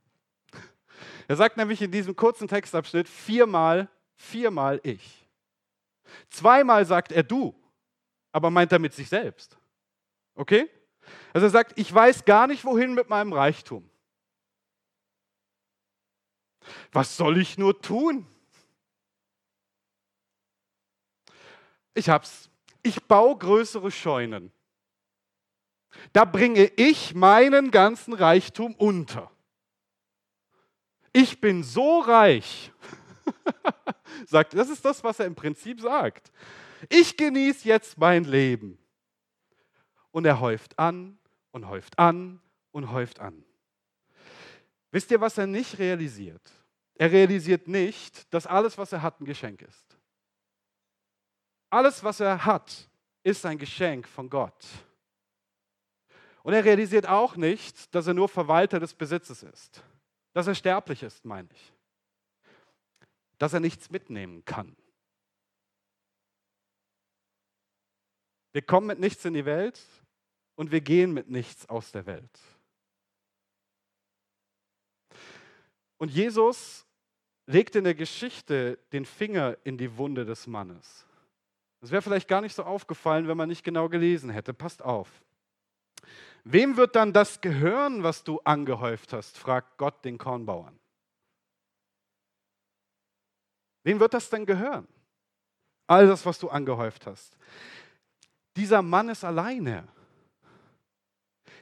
Er 1.28 1.36
sagt 1.36 1.56
nämlich 1.56 1.80
in 1.80 1.90
diesem 1.90 2.14
kurzen 2.16 2.48
Textabschnitt 2.48 3.08
viermal, 3.08 3.88
viermal 4.14 4.80
ich. 4.82 5.26
Zweimal 6.30 6.84
sagt 6.84 7.12
er 7.12 7.22
du, 7.22 7.54
aber 8.32 8.50
meint 8.50 8.72
damit 8.72 8.92
sich 8.92 9.08
selbst. 9.08 9.58
Okay? 10.34 10.68
Also 11.32 11.46
er 11.46 11.50
sagt, 11.50 11.78
ich 11.78 11.92
weiß 11.92 12.24
gar 12.24 12.46
nicht, 12.46 12.64
wohin 12.64 12.94
mit 12.94 13.08
meinem 13.08 13.32
Reichtum. 13.32 13.88
Was 16.92 17.16
soll 17.16 17.38
ich 17.38 17.58
nur 17.58 17.80
tun? 17.80 18.26
Ich 21.94 22.08
hab's. 22.08 22.50
Ich 22.82 23.02
baue 23.04 23.38
größere 23.38 23.90
Scheunen. 23.90 24.52
Da 26.12 26.24
bringe 26.24 26.64
ich 26.76 27.14
meinen 27.14 27.70
ganzen 27.70 28.12
Reichtum 28.12 28.74
unter. 28.74 29.30
Ich 31.14 31.40
bin 31.40 31.62
so 31.62 32.00
reich. 32.00 32.72
sagt, 34.26 34.54
das 34.54 34.68
ist 34.68 34.84
das, 34.84 35.02
was 35.02 35.20
er 35.20 35.26
im 35.26 35.34
Prinzip 35.34 35.80
sagt. 35.80 36.32
Ich 36.88 37.16
genieße 37.16 37.68
jetzt 37.68 37.96
mein 37.96 38.24
Leben. 38.24 38.78
Und 40.10 40.24
er 40.24 40.40
häuft 40.40 40.78
an 40.78 41.18
und 41.52 41.68
häuft 41.68 41.98
an 41.98 42.40
und 42.72 42.90
häuft 42.90 43.20
an. 43.20 43.44
Wisst 44.90 45.10
ihr, 45.12 45.20
was 45.20 45.38
er 45.38 45.46
nicht 45.46 45.78
realisiert? 45.78 46.52
Er 46.96 47.10
realisiert 47.10 47.66
nicht, 47.66 48.32
dass 48.32 48.46
alles, 48.46 48.76
was 48.76 48.92
er 48.92 49.02
hat, 49.02 49.20
ein 49.20 49.24
Geschenk 49.24 49.62
ist. 49.62 49.96
Alles, 51.70 52.02
was 52.04 52.20
er 52.20 52.44
hat, 52.44 52.88
ist 53.22 53.44
ein 53.46 53.58
Geschenk 53.58 54.06
von 54.06 54.28
Gott. 54.28 54.64
Und 56.42 56.54
er 56.54 56.64
realisiert 56.64 57.08
auch 57.08 57.36
nicht, 57.36 57.92
dass 57.94 58.06
er 58.06 58.14
nur 58.14 58.28
Verwalter 58.28 58.78
des 58.78 58.94
Besitzes 58.94 59.42
ist. 59.42 59.82
Dass 60.34 60.46
er 60.46 60.54
sterblich 60.54 61.02
ist, 61.02 61.24
meine 61.24 61.48
ich. 61.50 61.72
Dass 63.38 63.54
er 63.54 63.60
nichts 63.60 63.90
mitnehmen 63.90 64.44
kann. 64.44 64.76
Wir 68.52 68.62
kommen 68.62 68.86
mit 68.86 69.00
nichts 69.00 69.24
in 69.24 69.34
die 69.34 69.46
Welt 69.46 69.80
und 70.54 70.70
wir 70.70 70.80
gehen 70.80 71.12
mit 71.12 71.28
nichts 71.28 71.68
aus 71.68 71.90
der 71.90 72.06
Welt. 72.06 72.40
Und 75.98 76.10
Jesus 76.10 76.86
legt 77.46 77.76
in 77.76 77.84
der 77.84 77.94
Geschichte 77.94 78.78
den 78.92 79.04
Finger 79.04 79.56
in 79.64 79.78
die 79.78 79.96
Wunde 79.96 80.24
des 80.24 80.46
Mannes. 80.46 81.06
Das 81.80 81.90
wäre 81.90 82.02
vielleicht 82.02 82.28
gar 82.28 82.40
nicht 82.40 82.54
so 82.54 82.64
aufgefallen, 82.64 83.28
wenn 83.28 83.36
man 83.36 83.48
nicht 83.48 83.64
genau 83.64 83.88
gelesen 83.88 84.30
hätte. 84.30 84.54
Passt 84.54 84.82
auf. 84.82 85.23
Wem 86.44 86.76
wird 86.76 86.94
dann 86.94 87.12
das 87.12 87.40
gehören, 87.40 88.02
was 88.02 88.22
du 88.22 88.38
angehäuft 88.40 89.12
hast? 89.12 89.38
fragt 89.38 89.78
Gott 89.78 90.04
den 90.04 90.18
Kornbauern. 90.18 90.78
Wem 93.82 93.98
wird 94.00 94.14
das 94.14 94.28
denn 94.30 94.44
gehören? 94.44 94.86
All 95.86 96.06
das, 96.06 96.24
was 96.24 96.38
du 96.38 96.48
angehäuft 96.48 97.06
hast. 97.06 97.36
Dieser 98.56 98.82
Mann 98.82 99.08
ist 99.08 99.24
alleine. 99.24 99.88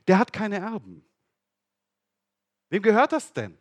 Der 0.06 0.18
hat 0.18 0.32
keine 0.32 0.58
Erben. 0.58 1.04
Wem 2.68 2.82
gehört 2.82 3.12
das 3.12 3.32
denn? 3.32 3.56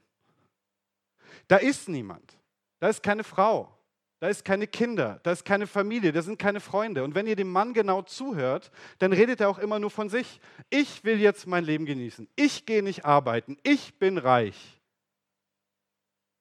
Da 1.48 1.58
ist 1.58 1.88
niemand. 1.88 2.38
Da 2.80 2.90
ist 2.90 3.04
keine 3.04 3.24
Frau. 3.24 3.78
Da 4.22 4.30
ist 4.30 4.46
keine 4.46 4.68
Kinder, 4.68 5.20
da 5.24 5.32
ist 5.32 5.46
keine 5.46 5.66
Familie, 5.66 6.12
da 6.12 6.22
sind 6.22 6.38
keine 6.38 6.60
Freunde. 6.60 7.04
Und 7.04 7.16
wenn 7.16 7.26
ihr 7.26 7.36
dem 7.36 7.52
Mann 7.52 7.74
genau 7.74 8.04
zuhört, 8.04 8.70
dann 9.00 9.14
redet 9.14 9.42
er 9.42 9.50
auch 9.50 9.58
immer 9.58 9.80
nur 9.80 9.90
von 9.90 10.10
sich. 10.10 10.40
Ich 10.70 11.04
will 11.04 11.20
jetzt 11.20 11.48
mein 11.48 11.66
Leben 11.66 11.88
genießen. 11.88 12.30
Ich 12.36 12.68
gehe 12.68 12.84
nicht 12.84 13.04
arbeiten. 13.04 13.58
Ich 13.64 13.98
bin 13.98 14.20
reich. 14.20 14.80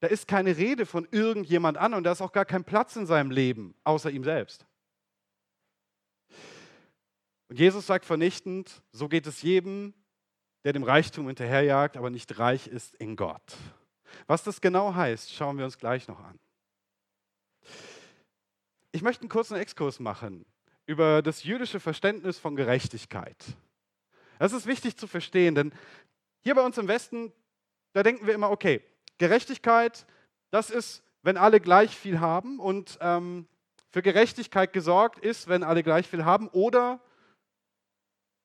Da 0.00 0.08
ist 0.08 0.28
keine 0.28 0.58
Rede 0.58 0.84
von 0.84 1.08
irgendjemand 1.10 1.78
an 1.78 1.94
und 1.94 2.04
da 2.04 2.12
ist 2.12 2.20
auch 2.20 2.32
gar 2.32 2.44
kein 2.44 2.64
Platz 2.64 2.96
in 2.96 3.06
seinem 3.06 3.30
Leben, 3.30 3.74
außer 3.82 4.10
ihm 4.10 4.24
selbst. 4.24 4.66
Und 7.48 7.58
Jesus 7.58 7.86
sagt 7.86 8.04
vernichtend, 8.04 8.82
so 8.92 9.08
geht 9.08 9.26
es 9.26 9.40
jedem, 9.40 9.94
der 10.64 10.74
dem 10.74 10.82
Reichtum 10.82 11.28
hinterherjagt, 11.28 11.96
aber 11.96 12.10
nicht 12.10 12.38
reich 12.38 12.66
ist 12.66 12.94
in 12.96 13.16
Gott. 13.16 13.56
Was 14.26 14.42
das 14.42 14.60
genau 14.60 14.94
heißt, 14.94 15.32
schauen 15.32 15.56
wir 15.56 15.64
uns 15.64 15.78
gleich 15.78 16.08
noch 16.08 16.20
an. 16.20 16.38
Ich 18.92 19.02
möchte 19.02 19.22
einen 19.22 19.28
kurzen 19.28 19.56
Exkurs 19.56 20.00
machen 20.00 20.44
über 20.84 21.22
das 21.22 21.44
jüdische 21.44 21.78
Verständnis 21.78 22.38
von 22.38 22.56
Gerechtigkeit. 22.56 23.36
Das 24.40 24.52
ist 24.52 24.66
wichtig 24.66 24.96
zu 24.96 25.06
verstehen, 25.06 25.54
denn 25.54 25.72
hier 26.40 26.56
bei 26.56 26.64
uns 26.64 26.76
im 26.76 26.88
Westen, 26.88 27.32
da 27.92 28.02
denken 28.02 28.26
wir 28.26 28.34
immer, 28.34 28.50
okay, 28.50 28.82
Gerechtigkeit, 29.18 30.06
das 30.50 30.70
ist, 30.70 31.04
wenn 31.22 31.36
alle 31.36 31.60
gleich 31.60 31.96
viel 31.96 32.18
haben 32.18 32.58
und 32.58 32.98
ähm, 33.00 33.46
für 33.90 34.02
Gerechtigkeit 34.02 34.72
gesorgt 34.72 35.20
ist, 35.20 35.46
wenn 35.46 35.62
alle 35.62 35.84
gleich 35.84 36.08
viel 36.08 36.24
haben 36.24 36.48
oder 36.48 37.00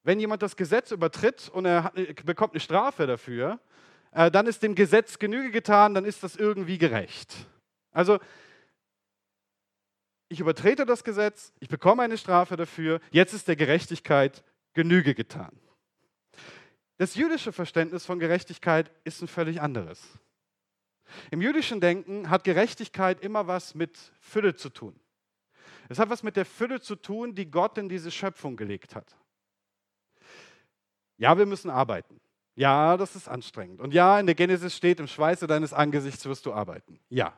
wenn 0.04 0.20
jemand 0.20 0.44
das 0.44 0.56
Gesetz 0.56 0.92
übertritt 0.92 1.50
und 1.50 1.66
er 1.66 1.92
bekommt 2.24 2.54
eine 2.54 2.60
Strafe 2.60 3.08
dafür, 3.08 3.60
äh, 4.12 4.30
dann 4.30 4.46
ist 4.46 4.62
dem 4.62 4.76
Gesetz 4.76 5.18
Genüge 5.18 5.50
getan, 5.50 5.96
dann 5.96 6.06
ist 6.06 6.22
das 6.22 6.36
irgendwie 6.36 6.78
gerecht. 6.78 7.34
Also 7.92 8.20
ich 10.28 10.40
übertrete 10.40 10.86
das 10.86 11.04
Gesetz, 11.04 11.54
ich 11.60 11.70
bekomme 11.70 12.04
eine 12.04 12.18
Strafe 12.18 12.56
dafür, 12.56 13.00
jetzt 13.12 13.34
ist 13.34 13.48
der 13.48 13.56
Gerechtigkeit 13.56 14.44
Genüge 14.74 15.16
getan. 15.16 15.58
Das 16.98 17.16
jüdische 17.16 17.52
Verständnis 17.52 18.06
von 18.06 18.20
Gerechtigkeit 18.20 18.92
ist 19.04 19.22
ein 19.22 19.28
völlig 19.28 19.62
anderes. 19.62 20.02
Im 21.30 21.42
jüdischen 21.42 21.82
Denken 21.82 22.30
hat 22.30 22.44
Gerechtigkeit 22.44 23.22
immer 23.22 23.48
was 23.48 23.76
mit 23.76 23.98
Fülle 24.20 24.56
zu 24.56 24.70
tun. 24.70 25.00
Es 25.88 26.00
hat 26.00 26.10
was 26.10 26.24
mit 26.24 26.36
der 26.36 26.46
Fülle 26.46 26.82
zu 26.82 26.96
tun, 26.96 27.36
die 27.36 27.50
Gott 27.52 27.78
in 27.78 27.90
diese 27.90 28.12
Schöpfung 28.12 28.56
gelegt 28.56 28.96
hat. 28.96 29.16
Ja, 31.18 31.38
wir 31.38 31.46
müssen 31.46 31.70
arbeiten. 31.70 32.20
Ja, 32.56 32.98
das 32.98 33.16
ist 33.16 33.28
anstrengend. 33.28 33.82
Und 33.82 33.94
ja, 33.94 34.20
in 34.20 34.26
der 34.26 34.36
Genesis 34.36 34.76
steht, 34.76 35.00
im 35.00 35.08
Schweiße 35.08 35.46
deines 35.46 35.74
Angesichts 35.74 36.26
wirst 36.26 36.46
du 36.46 36.54
arbeiten. 36.54 37.00
Ja, 37.10 37.38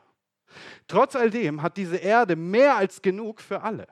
Trotz 0.86 1.16
all 1.16 1.30
dem 1.30 1.62
hat 1.62 1.76
diese 1.76 1.96
Erde 1.96 2.36
mehr 2.36 2.76
als 2.76 3.02
genug 3.02 3.40
für 3.40 3.62
alle. 3.62 3.86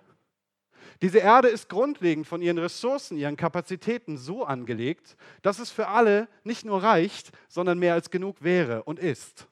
Diese 1.03 1.19
Erde 1.19 1.49
ist 1.49 1.69
grundlegend 1.69 2.27
von 2.27 2.41
ihren 2.41 2.59
Ressourcen, 2.59 3.19
ihren 3.19 3.37
Kapazitäten 3.37 4.17
so 4.17 4.45
angelegt, 4.45 5.17
dass 5.43 5.59
es 5.59 5.71
für 5.71 5.89
alle 5.89 6.29
nicht 6.43 6.65
nur 6.65 6.83
reicht, 6.83 7.33
sondern 7.49 7.79
mehr 7.79 7.95
als 7.95 8.11
genug 8.11 8.43
wäre 8.43 8.83
und 8.85 8.99
ist. 8.99 9.47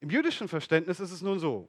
Im 0.00 0.10
jüdischen 0.10 0.46
Verständnis 0.46 1.00
ist 1.00 1.10
es 1.10 1.22
nun 1.22 1.40
so, 1.40 1.68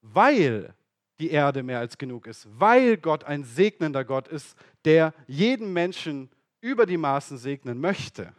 weil 0.00 0.74
die 1.18 1.30
Erde 1.30 1.64
mehr 1.64 1.80
als 1.80 1.98
genug 1.98 2.28
ist, 2.28 2.46
weil 2.58 2.96
Gott 2.96 3.24
ein 3.24 3.42
segnender 3.42 4.04
Gott 4.04 4.28
ist, 4.28 4.56
der 4.84 5.12
jeden 5.26 5.72
Menschen 5.72 6.30
über 6.60 6.86
die 6.86 6.96
Maßen 6.96 7.36
segnen 7.38 7.80
möchte, 7.80 8.32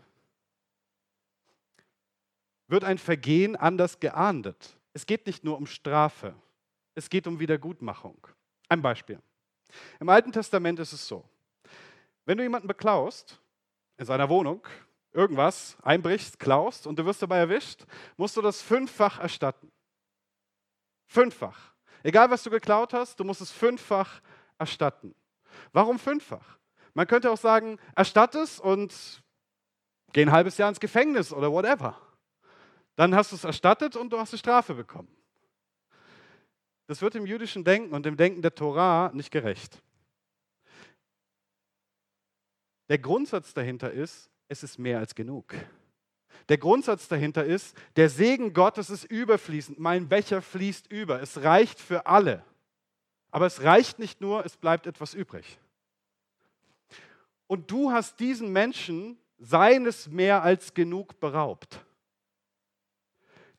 wird 2.70 2.84
ein 2.84 2.98
Vergehen 2.98 3.56
anders 3.56 4.00
geahndet. 4.00 4.78
Es 4.94 5.06
geht 5.06 5.26
nicht 5.28 5.44
nur 5.44 5.58
um 5.58 5.66
Strafe, 5.66 6.34
es 6.96 7.10
geht 7.10 7.28
um 7.28 7.40
Wiedergutmachung. 7.40 8.28
Ein 8.70 8.82
Beispiel. 8.82 9.20
Im 10.00 10.10
Alten 10.10 10.32
Testament 10.32 10.80
ist 10.80 10.94
es 10.94 11.08
so, 11.08 11.24
wenn 12.26 12.38
du 12.38 12.44
jemanden 12.44 12.68
beklaust 12.68 13.40
in 13.98 14.06
seiner 14.06 14.30
Wohnung, 14.30 14.66
irgendwas 15.12 15.78
einbrichst, 15.82 16.40
klaust 16.40 16.86
und 16.86 16.98
du 16.98 17.06
wirst 17.06 17.22
dabei 17.22 17.40
erwischt, 17.40 17.86
musst 18.18 18.38
du 18.38 18.42
das 18.42 18.62
fünffach 18.62 19.20
erstatten. 19.20 19.72
Fünffach. 21.08 21.74
Egal 22.04 22.30
was 22.30 22.44
du 22.44 22.50
geklaut 22.50 22.94
hast, 22.94 23.20
du 23.20 23.24
musst 23.24 23.42
es 23.42 23.52
fünffach 23.52 24.22
erstatten. 24.58 25.16
Warum 25.74 25.98
fünffach? 25.98 26.60
Man 26.94 27.08
könnte 27.08 27.32
auch 27.32 27.38
sagen, 27.38 27.80
erstatt 27.96 28.36
es 28.36 28.60
und 28.60 29.24
geh 30.14 30.22
ein 30.22 30.32
halbes 30.32 30.58
Jahr 30.58 30.70
ins 30.70 30.80
Gefängnis 30.80 31.34
oder 31.34 31.52
whatever. 31.52 32.00
Dann 33.00 33.16
hast 33.16 33.32
du 33.32 33.38
es 33.38 33.46
erstattet 33.46 33.96
und 33.96 34.12
du 34.12 34.20
hast 34.20 34.34
eine 34.34 34.40
Strafe 34.40 34.74
bekommen. 34.74 35.08
Das 36.86 37.02
wird 37.02 37.16
im 37.16 37.26
jüdischen 37.26 37.64
Denken 37.64 37.94
und 37.94 38.06
im 38.06 38.18
Denken 38.18 38.42
der 38.42 38.54
Torah 38.54 39.10
nicht 39.14 39.32
gerecht. 39.32 39.82
Der 42.90 42.98
Grundsatz 42.98 43.54
dahinter 43.54 43.90
ist, 43.90 44.30
es 44.50 44.64
ist 44.64 44.80
mehr 44.80 45.00
als 45.00 45.16
genug. 45.16 45.56
Der 46.50 46.58
Grundsatz 46.58 47.08
dahinter 47.08 47.46
ist, 47.46 47.74
der 47.96 48.10
Segen 48.10 48.52
Gottes 48.52 48.90
ist 48.90 49.06
überfließend. 49.06 49.80
Mein 49.80 50.10
Becher 50.10 50.42
fließt 50.42 50.92
über. 50.92 51.22
Es 51.22 51.42
reicht 51.42 51.80
für 51.80 52.06
alle. 52.06 52.44
Aber 53.32 53.46
es 53.46 53.64
reicht 53.64 54.00
nicht 54.00 54.20
nur, 54.20 54.46
es 54.46 54.58
bleibt 54.58 54.88
etwas 54.88 55.14
übrig. 55.14 55.58
Und 57.48 57.72
du 57.72 57.94
hast 57.94 58.20
diesen 58.20 58.52
Menschen 58.52 59.18
seines 59.38 60.10
mehr 60.10 60.44
als 60.44 60.74
genug 60.74 61.18
beraubt. 61.22 61.86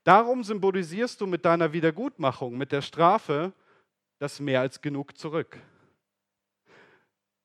Darum 0.05 0.43
symbolisierst 0.43 1.21
du 1.21 1.27
mit 1.27 1.45
deiner 1.45 1.73
Wiedergutmachung, 1.73 2.57
mit 2.57 2.73
der 2.73 2.83
Strafe, 2.83 3.53
das 4.19 4.41
mehr 4.41 4.61
als 4.61 4.81
genug 4.81 5.17
zurück. 5.17 5.59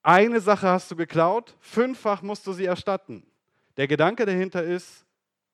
Eine 0.02 0.40
Sache 0.40 0.68
hast 0.68 0.90
du 0.90 0.96
geklaut, 0.96 1.56
fünffach 1.60 2.22
musst 2.22 2.46
du 2.46 2.52
sie 2.52 2.64
erstatten. 2.64 3.26
Der 3.76 3.88
Gedanke 3.88 4.24
dahinter 4.24 4.62
ist, 4.62 5.04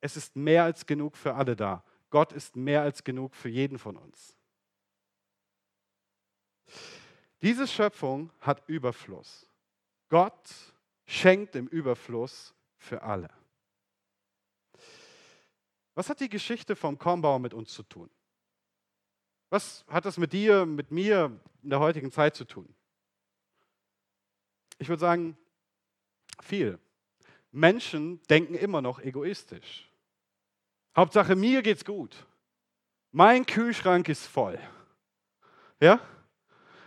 es 0.00 0.16
ist 0.16 0.37
mehr 0.37 0.64
als 0.64 0.87
genug 0.87 1.16
für 1.16 1.35
alle 1.35 1.56
da. 1.56 1.82
Gott 2.11 2.32
ist 2.32 2.56
mehr 2.56 2.82
als 2.82 3.02
genug 3.02 3.35
für 3.35 3.49
jeden 3.49 3.78
von 3.78 3.97
uns. 3.97 4.37
Diese 7.40 7.66
Schöpfung 7.66 8.30
hat 8.40 8.62
Überfluss. 8.68 9.47
Gott 10.09 10.50
schenkt 11.06 11.56
im 11.56 11.66
Überfluss 11.66 12.54
für 12.76 13.02
alle. 13.02 13.30
Was 15.94 16.08
hat 16.08 16.20
die 16.20 16.28
Geschichte 16.28 16.76
vom 16.76 16.99
Kornbauer 16.99 17.38
mit 17.38 17.54
uns 17.54 17.72
zu 17.72 17.82
tun? 17.82 18.11
Was 19.50 19.84
hat 19.88 20.06
das 20.06 20.16
mit 20.16 20.32
dir, 20.32 20.64
mit 20.64 20.90
mir 20.90 21.38
in 21.62 21.70
der 21.70 21.80
heutigen 21.80 22.11
Zeit 22.11 22.34
zu 22.34 22.44
tun? 22.44 22.75
Ich 24.78 24.88
würde 24.88 25.00
sagen, 25.00 25.37
viel. 26.40 26.78
Menschen 27.50 28.22
denken 28.30 28.54
immer 28.54 28.80
noch 28.80 29.00
egoistisch. 29.00 29.90
Hauptsache, 30.96 31.37
mir 31.37 31.62
geht's 31.62 31.84
gut. 31.84 32.26
Mein 33.11 33.44
Kühlschrank 33.44 34.08
ist 34.08 34.26
voll. 34.26 34.58
Ja? 35.80 36.00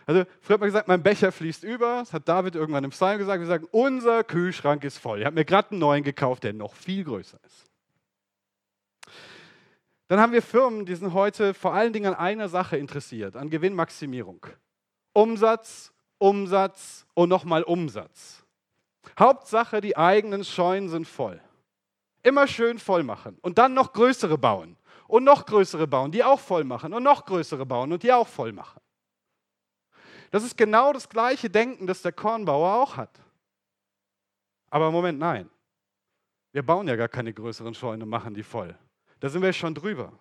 Also, 0.07 0.25
früher 0.41 0.55
hat 0.55 0.62
man 0.62 0.67
gesagt, 0.67 0.88
mein 0.88 1.03
Becher 1.03 1.31
fließt 1.31 1.63
über. 1.63 2.00
Das 2.00 2.13
hat 2.13 2.27
David 2.27 2.55
irgendwann 2.55 2.83
im 2.83 2.91
Psalm 2.91 3.19
gesagt. 3.19 3.39
Wir 3.39 3.47
sagen, 3.47 3.67
unser 3.71 4.24
Kühlschrank 4.24 4.83
ist 4.83 4.97
voll. 4.97 5.19
Ich 5.19 5.25
habe 5.25 5.35
mir 5.35 5.45
gerade 5.45 5.71
einen 5.71 5.79
neuen 5.79 6.03
gekauft, 6.03 6.43
der 6.43 6.53
noch 6.53 6.74
viel 6.74 7.03
größer 7.03 7.39
ist. 7.43 7.71
Dann 10.07 10.19
haben 10.19 10.33
wir 10.33 10.41
Firmen, 10.41 10.85
die 10.85 10.95
sind 10.95 11.13
heute 11.13 11.53
vor 11.53 11.74
allen 11.74 11.93
Dingen 11.93 12.13
an 12.13 12.19
einer 12.19 12.47
Sache 12.47 12.77
interessiert, 12.77 13.35
an 13.35 13.50
Gewinnmaximierung. 13.50 14.45
Umsatz, 15.13 15.93
Umsatz 16.19 17.05
und 17.13 17.29
nochmal 17.29 17.63
Umsatz. 17.63 18.43
Hauptsache, 19.17 19.81
die 19.81 19.97
eigenen 19.97 20.43
Scheunen 20.43 20.89
sind 20.89 21.07
voll. 21.07 21.41
Immer 22.24 22.47
schön 22.47 22.79
voll 22.79 23.03
machen 23.03 23.38
und 23.41 23.57
dann 23.57 23.74
noch 23.74 23.93
größere 23.93 24.38
bauen 24.38 24.77
und 25.07 25.24
noch 25.24 25.45
größere 25.45 25.88
bauen, 25.88 26.12
die 26.12 26.24
auch 26.24 26.39
voll 26.39 26.63
machen 26.63 26.93
und 26.93 27.03
noch 27.03 27.25
größere 27.25 27.65
bauen 27.65 27.91
und 27.91 28.03
die 28.03 28.12
auch 28.12 28.27
voll 28.27 28.51
machen. 28.51 28.81
Das 30.31 30.43
ist 30.43 30.57
genau 30.57 30.91
das 30.91 31.07
gleiche 31.07 31.50
Denken, 31.50 31.88
das 31.88 32.01
der 32.01 32.12
Kornbauer 32.12 32.81
auch 32.81 32.97
hat. 32.97 33.21
Aber 34.69 34.88
im 34.88 34.93
Moment 34.93 35.19
nein. 35.19 35.50
Wir 36.51 36.63
bauen 36.63 36.88
ja 36.88 36.95
gar 36.95 37.07
keine 37.07 37.33
größeren 37.33 37.74
Scheunen 37.74 38.03
und 38.03 38.09
machen 38.09 38.33
die 38.33 38.43
voll. 38.43 38.77
Da 39.25 39.29
sind 39.29 39.41
wir 39.41 39.53
schon 39.53 39.74
drüber. 39.74 40.13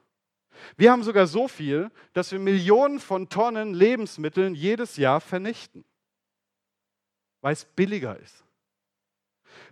Wir 0.78 0.90
haben 0.90 1.02
sogar 1.02 1.26
so 1.26 1.46
viel, 1.46 1.90
dass 2.14 2.32
wir 2.32 2.38
Millionen 2.38 2.98
von 2.98 3.28
Tonnen 3.28 3.74
Lebensmitteln 3.74 4.54
jedes 4.54 4.96
Jahr 4.96 5.20
vernichten, 5.20 5.84
weil 7.42 7.52
es 7.52 7.66
billiger 7.66 8.18
ist. 8.18 8.46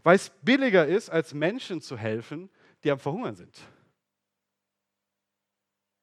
Weil 0.02 0.16
es 0.16 0.28
billiger 0.42 0.86
ist, 0.86 1.08
als 1.08 1.32
Menschen 1.32 1.80
zu 1.80 1.96
helfen, 1.96 2.50
die 2.84 2.90
am 2.90 2.98
Verhungern 2.98 3.34
sind. 3.34 3.58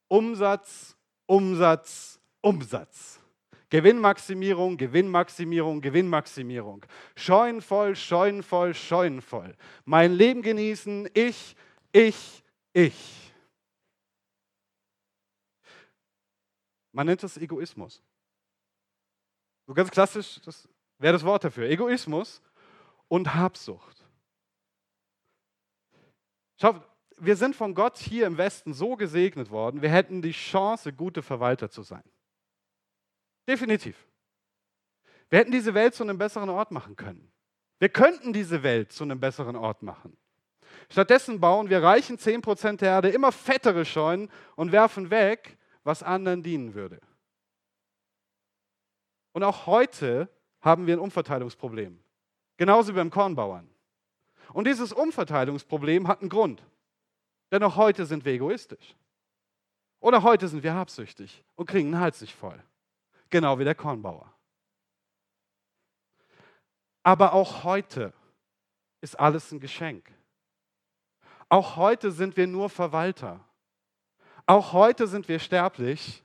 Umsatz, 0.07 0.97
Umsatz, 1.27 2.19
Umsatz. 2.41 3.19
Gewinnmaximierung, 3.69 4.75
Gewinnmaximierung, 4.75 5.81
Gewinnmaximierung. 5.81 6.83
Scheunenvoll, 7.15 7.95
scheunenvoll, 7.95 8.73
scheunenvoll. 8.73 9.55
Mein 9.85 10.13
Leben 10.13 10.41
genießen, 10.41 11.07
ich, 11.13 11.55
ich, 11.91 12.43
ich. 12.73 13.33
Man 16.91 17.05
nennt 17.05 17.23
das 17.23 17.37
Egoismus. 17.37 18.01
So 19.67 19.73
ganz 19.73 19.91
klassisch, 19.91 20.41
das 20.43 20.67
wäre 20.97 21.13
das 21.13 21.23
Wort 21.23 21.43
dafür. 21.43 21.69
Egoismus 21.69 22.41
und 23.07 23.33
Habsucht. 23.35 24.05
Schau, 26.59 26.83
wir 27.17 27.35
sind 27.35 27.55
von 27.55 27.73
Gott 27.73 27.97
hier 27.97 28.27
im 28.27 28.37
Westen 28.37 28.73
so 28.73 28.95
gesegnet 28.95 29.49
worden, 29.49 29.81
wir 29.81 29.89
hätten 29.89 30.21
die 30.21 30.31
Chance, 30.31 30.93
gute 30.93 31.21
Verwalter 31.21 31.69
zu 31.69 31.83
sein. 31.83 32.03
Definitiv. 33.47 34.07
Wir 35.29 35.39
hätten 35.39 35.51
diese 35.51 35.73
Welt 35.73 35.95
zu 35.95 36.03
einem 36.03 36.17
besseren 36.17 36.49
Ort 36.49 36.71
machen 36.71 36.95
können. 36.95 37.31
Wir 37.79 37.89
könnten 37.89 38.33
diese 38.33 38.63
Welt 38.63 38.91
zu 38.91 39.03
einem 39.03 39.19
besseren 39.19 39.55
Ort 39.55 39.83
machen. 39.83 40.17
Stattdessen 40.91 41.39
bauen 41.39 41.69
wir 41.69 41.83
reichen 41.83 42.17
10% 42.17 42.77
der 42.77 42.89
Erde 42.89 43.09
immer 43.09 43.31
fettere 43.31 43.85
Scheunen 43.85 44.29
und 44.55 44.71
werfen 44.71 45.09
weg, 45.11 45.57
was 45.83 46.01
anderen 46.03 46.41
dienen 46.41 46.73
würde. 46.73 46.99
Und 49.33 49.43
auch 49.43 49.67
heute 49.67 50.29
haben 50.61 50.87
wir 50.87 50.95
ein 50.95 50.99
Umverteilungsproblem. 50.99 51.99
Genauso 52.57 52.91
wie 52.91 52.97
beim 52.97 53.11
Kornbauern. 53.11 53.69
Und 54.51 54.65
dieses 54.65 54.91
Umverteilungsproblem 54.91 56.07
hat 56.07 56.21
einen 56.21 56.29
Grund. 56.29 56.63
Denn 57.51 57.63
auch 57.63 57.75
heute 57.75 58.05
sind 58.05 58.25
wir 58.25 58.33
egoistisch. 58.33 58.95
Oder 59.99 60.23
heute 60.23 60.47
sind 60.47 60.63
wir 60.63 60.73
habsüchtig 60.73 61.43
und 61.55 61.67
kriegen 61.67 61.91
den 61.91 61.99
Hals 61.99 62.21
nicht 62.21 62.35
voll. 62.35 62.61
Genau 63.29 63.59
wie 63.59 63.63
der 63.63 63.75
Kornbauer. 63.75 64.33
Aber 67.03 67.33
auch 67.33 67.63
heute 67.63 68.13
ist 69.01 69.19
alles 69.19 69.51
ein 69.51 69.59
Geschenk. 69.59 70.11
Auch 71.49 71.75
heute 71.75 72.11
sind 72.11 72.37
wir 72.37 72.45
nur 72.45 72.69
Verwalter. 72.69 73.43
Auch 74.45 74.73
heute 74.73 75.07
sind 75.07 75.27
wir 75.27 75.39
sterblich 75.39 76.23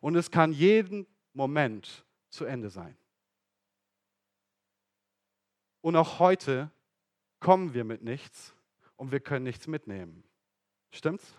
und 0.00 0.14
es 0.14 0.30
kann 0.30 0.52
jeden 0.52 1.06
Moment 1.32 2.04
zu 2.30 2.44
Ende 2.44 2.70
sein. 2.70 2.96
Und 5.80 5.96
auch 5.96 6.18
heute 6.18 6.70
kommen 7.40 7.74
wir 7.74 7.84
mit 7.84 8.02
nichts 8.02 8.54
und 8.96 9.12
wir 9.12 9.20
können 9.20 9.44
nichts 9.44 9.66
mitnehmen. 9.66 10.24
Stimmt's? 10.92 11.34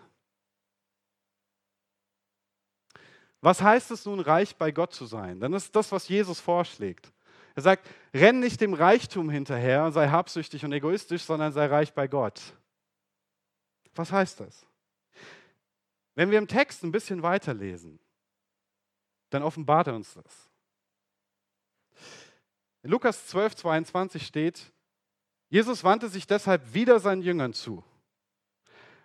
Was 3.40 3.60
heißt 3.60 3.90
es 3.90 4.04
nun, 4.04 4.20
reich 4.20 4.56
bei 4.56 4.70
Gott 4.70 4.94
zu 4.94 5.06
sein? 5.06 5.40
Dann 5.40 5.52
ist 5.52 5.74
das, 5.74 5.90
was 5.90 6.08
Jesus 6.08 6.38
vorschlägt. 6.40 7.12
Er 7.54 7.62
sagt, 7.62 7.88
renn 8.14 8.40
nicht 8.40 8.60
dem 8.60 8.72
Reichtum 8.72 9.28
hinterher, 9.28 9.90
sei 9.90 10.08
habsüchtig 10.08 10.64
und 10.64 10.72
egoistisch, 10.72 11.22
sondern 11.22 11.52
sei 11.52 11.66
reich 11.66 11.92
bei 11.92 12.08
Gott. 12.08 12.40
Was 13.94 14.12
heißt 14.12 14.40
das? 14.40 14.66
Wenn 16.14 16.30
wir 16.30 16.38
im 16.38 16.48
Text 16.48 16.82
ein 16.82 16.92
bisschen 16.92 17.22
weiterlesen, 17.22 17.98
dann 19.30 19.42
offenbart 19.42 19.86
er 19.86 19.94
uns 19.94 20.14
das. 20.14 20.50
In 22.82 22.90
Lukas 22.90 23.26
12, 23.28 23.56
22 23.56 24.26
steht, 24.26 24.72
Jesus 25.48 25.84
wandte 25.84 26.08
sich 26.08 26.26
deshalb 26.26 26.74
wieder 26.74 26.98
seinen 26.98 27.22
Jüngern 27.22 27.52
zu. 27.52 27.84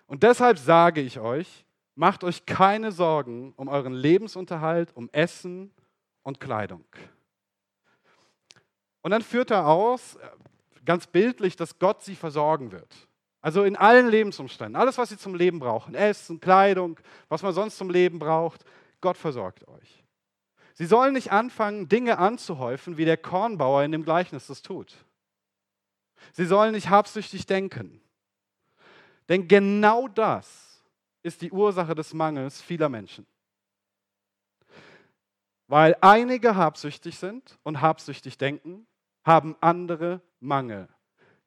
Und 0.08 0.24
deshalb 0.24 0.58
sage 0.58 1.02
ich 1.02 1.20
euch, 1.20 1.66
macht 1.96 2.24
euch 2.24 2.46
keine 2.46 2.92
Sorgen 2.92 3.54
um 3.58 3.68
euren 3.68 3.94
Lebensunterhalt, 3.94 4.96
um 4.96 5.10
Essen 5.12 5.74
und 6.24 6.40
Kleidung. 6.40 6.86
Und 9.02 9.12
dann 9.12 9.22
führt 9.22 9.52
er 9.52 9.68
aus, 9.68 10.18
ganz 10.86 11.08
bildlich, 11.08 11.56
dass 11.56 11.80
Gott 11.80 12.04
sie 12.04 12.16
versorgen 12.16 12.72
wird. 12.72 13.08
Also 13.42 13.64
in 13.64 13.76
allen 13.76 14.08
Lebensumständen, 14.08 14.76
alles, 14.76 14.98
was 14.98 15.10
sie 15.10 15.18
zum 15.18 15.36
Leben 15.36 15.60
brauchen, 15.60 15.96
Essen, 15.96 16.40
Kleidung, 16.40 17.00
was 17.30 17.44
man 17.44 17.54
sonst 17.54 17.78
zum 17.78 17.90
Leben 17.90 18.20
braucht, 18.20 18.66
Gott 19.00 19.18
versorgt 19.18 19.68
euch. 19.68 20.04
Sie 20.74 20.86
sollen 20.86 21.14
nicht 21.14 21.32
anfangen, 21.32 21.88
Dinge 21.90 22.18
anzuhäufen, 22.18 22.98
wie 22.98 23.06
der 23.06 23.18
Kornbauer 23.18 23.84
in 23.84 23.92
dem 23.92 24.04
Gleichnis 24.04 24.48
das 24.48 24.62
tut. 24.62 24.96
Sie 26.34 26.46
sollen 26.46 26.74
nicht 26.74 26.90
habsüchtig 26.90 27.46
denken. 27.46 28.02
Denn 29.30 29.48
genau 29.48 30.08
das 30.08 30.84
ist 31.24 31.42
die 31.42 31.52
Ursache 31.52 31.96
des 31.96 32.14
Mangels 32.14 32.62
vieler 32.62 32.90
Menschen. 32.90 33.26
Weil 35.68 35.98
einige 36.00 36.56
habsüchtig 36.56 37.18
sind 37.18 37.58
und 37.64 37.82
habsüchtig 37.82 38.38
denken, 38.38 38.88
haben 39.24 39.56
andere 39.60 40.22
Mangel. 40.40 40.88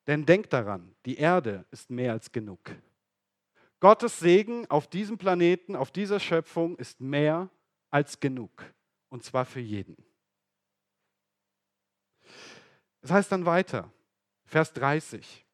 Denn 0.06 0.26
denkt 0.26 0.52
daran, 0.52 0.94
die 1.06 1.16
Erde 1.16 1.64
ist 1.70 1.90
mehr 1.90 2.12
als 2.12 2.32
genug. 2.32 2.60
Gottes 3.80 4.18
Segen 4.18 4.70
auf 4.70 4.88
diesem 4.88 5.16
Planeten, 5.16 5.74
auf 5.74 5.90
dieser 5.90 6.20
Schöpfung 6.20 6.76
ist 6.76 7.00
mehr 7.00 7.48
als 7.90 8.20
genug. 8.20 8.64
Und 9.08 9.24
zwar 9.24 9.44
für 9.44 9.60
jeden. 9.60 9.96
Das 13.00 13.10
heißt 13.10 13.32
dann 13.32 13.46
weiter, 13.46 13.90
Vers 14.44 14.72
30. 14.74 15.46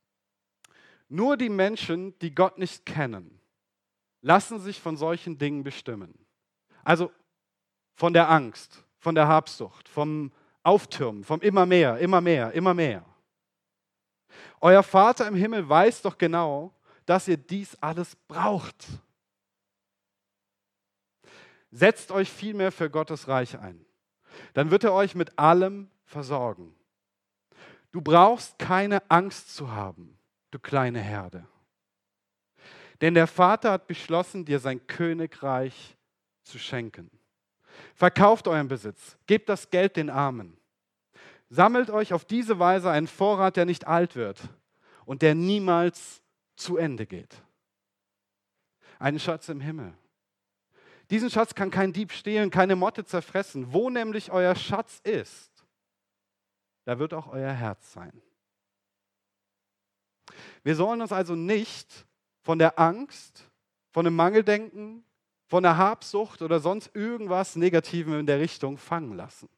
Nur 1.09 1.37
die 1.37 1.49
Menschen, 1.49 2.19
die 2.19 2.35
Gott 2.35 2.59
nicht 2.59 2.85
kennen, 2.85 3.41
lassen 4.23 4.59
sich 4.59 4.81
von 4.81 4.97
solchen 4.97 5.39
Dingen 5.39 5.63
bestimmen. 5.63 6.27
Also 6.83 7.13
von 7.95 8.13
der 8.13 8.29
Angst, 8.29 8.85
von 8.99 9.15
der 9.15 9.29
Habsucht, 9.29 9.89
vom 9.89 10.33
Auftürmen, 10.65 11.23
vom 11.23 11.41
immer 11.43 11.65
mehr, 11.65 11.99
immer 11.99 12.21
mehr, 12.21 12.51
immer 12.53 12.75
mehr. 12.75 13.06
Euer 14.61 14.83
Vater 14.83 15.27
im 15.27 15.35
Himmel 15.35 15.69
weiß 15.69 16.03
doch 16.03 16.19
genau, 16.19 16.73
dass 17.05 17.29
ihr 17.29 17.37
dies 17.37 17.77
alles 17.77 18.17
braucht. 18.29 18.87
Setzt 21.71 22.11
euch 22.11 22.31
vielmehr 22.31 22.73
für 22.73 22.91
Gottes 22.91 23.29
Reich 23.29 23.59
ein. 23.59 23.85
Dann 24.55 24.71
wird 24.71 24.85
er 24.85 24.93
euch 24.93 25.15
mit 25.15 25.39
allem 25.39 25.91
versorgen. 26.05 26.75
Du 27.93 28.01
brauchst 28.01 28.59
keine 28.59 29.11
Angst 29.11 29.55
zu 29.55 29.73
haben, 29.73 30.19
du 30.51 30.59
kleine 30.59 31.01
Herde. 31.01 31.47
Denn 33.01 33.15
der 33.15 33.27
Vater 33.27 33.73
hat 33.73 33.87
beschlossen, 33.87 34.45
dir 34.45 34.59
sein 34.59 34.87
Königreich 34.87 35.97
zu 36.45 36.59
schenken. 36.59 37.11
Verkauft 37.95 38.49
euren 38.49 38.69
Besitz, 38.69 39.17
gebt 39.27 39.49
das 39.49 39.71
Geld 39.71 39.97
den 39.97 40.11
Armen. 40.11 40.57
Sammelt 41.49 41.91
euch 41.91 42.13
auf 42.13 42.25
diese 42.25 42.59
Weise 42.59 42.91
einen 42.91 43.07
Vorrat, 43.07 43.57
der 43.57 43.65
nicht 43.65 43.87
alt 43.87 44.17
wird 44.17 44.41
und 45.05 45.23
der 45.23 45.35
niemals 45.35 46.23
zu 46.57 46.77
Ende 46.77 47.07
geht. 47.07 47.43
Einen 48.99 49.21
Schatz 49.21 49.49
im 49.49 49.61
Himmel. 49.61 49.95
Diesen 51.11 51.31
Schatz 51.31 51.55
kann 51.55 51.71
kein 51.71 51.93
Dieb 51.93 52.13
stehlen, 52.13 52.51
keine 52.51 52.75
Motte 52.75 53.05
zerfressen. 53.05 53.73
Wo 53.73 53.91
nämlich 53.91 54.33
euer 54.33 54.57
Schatz 54.57 55.01
ist, 55.05 55.65
da 56.85 56.99
wird 56.99 57.15
auch 57.15 57.29
euer 57.29 57.53
Herz 57.53 57.93
sein. 57.93 58.23
Wir 60.65 60.75
sollen 60.75 61.01
uns 61.01 61.13
also 61.13 61.37
nicht 61.37 62.07
von 62.43 62.59
der 62.59 62.79
Angst, 62.79 63.49
von 63.93 64.05
dem 64.05 64.17
Mangeldenken, 64.17 65.05
von 65.47 65.63
der 65.63 65.77
Habsucht 65.77 66.43
oder 66.43 66.59
sonst 66.59 66.95
irgendwas 66.95 67.55
Negativem 67.55 68.19
in 68.21 68.27
der 68.27 68.41
Richtung 68.41 68.77
fangen 68.77 69.13
lassen. 69.13 69.49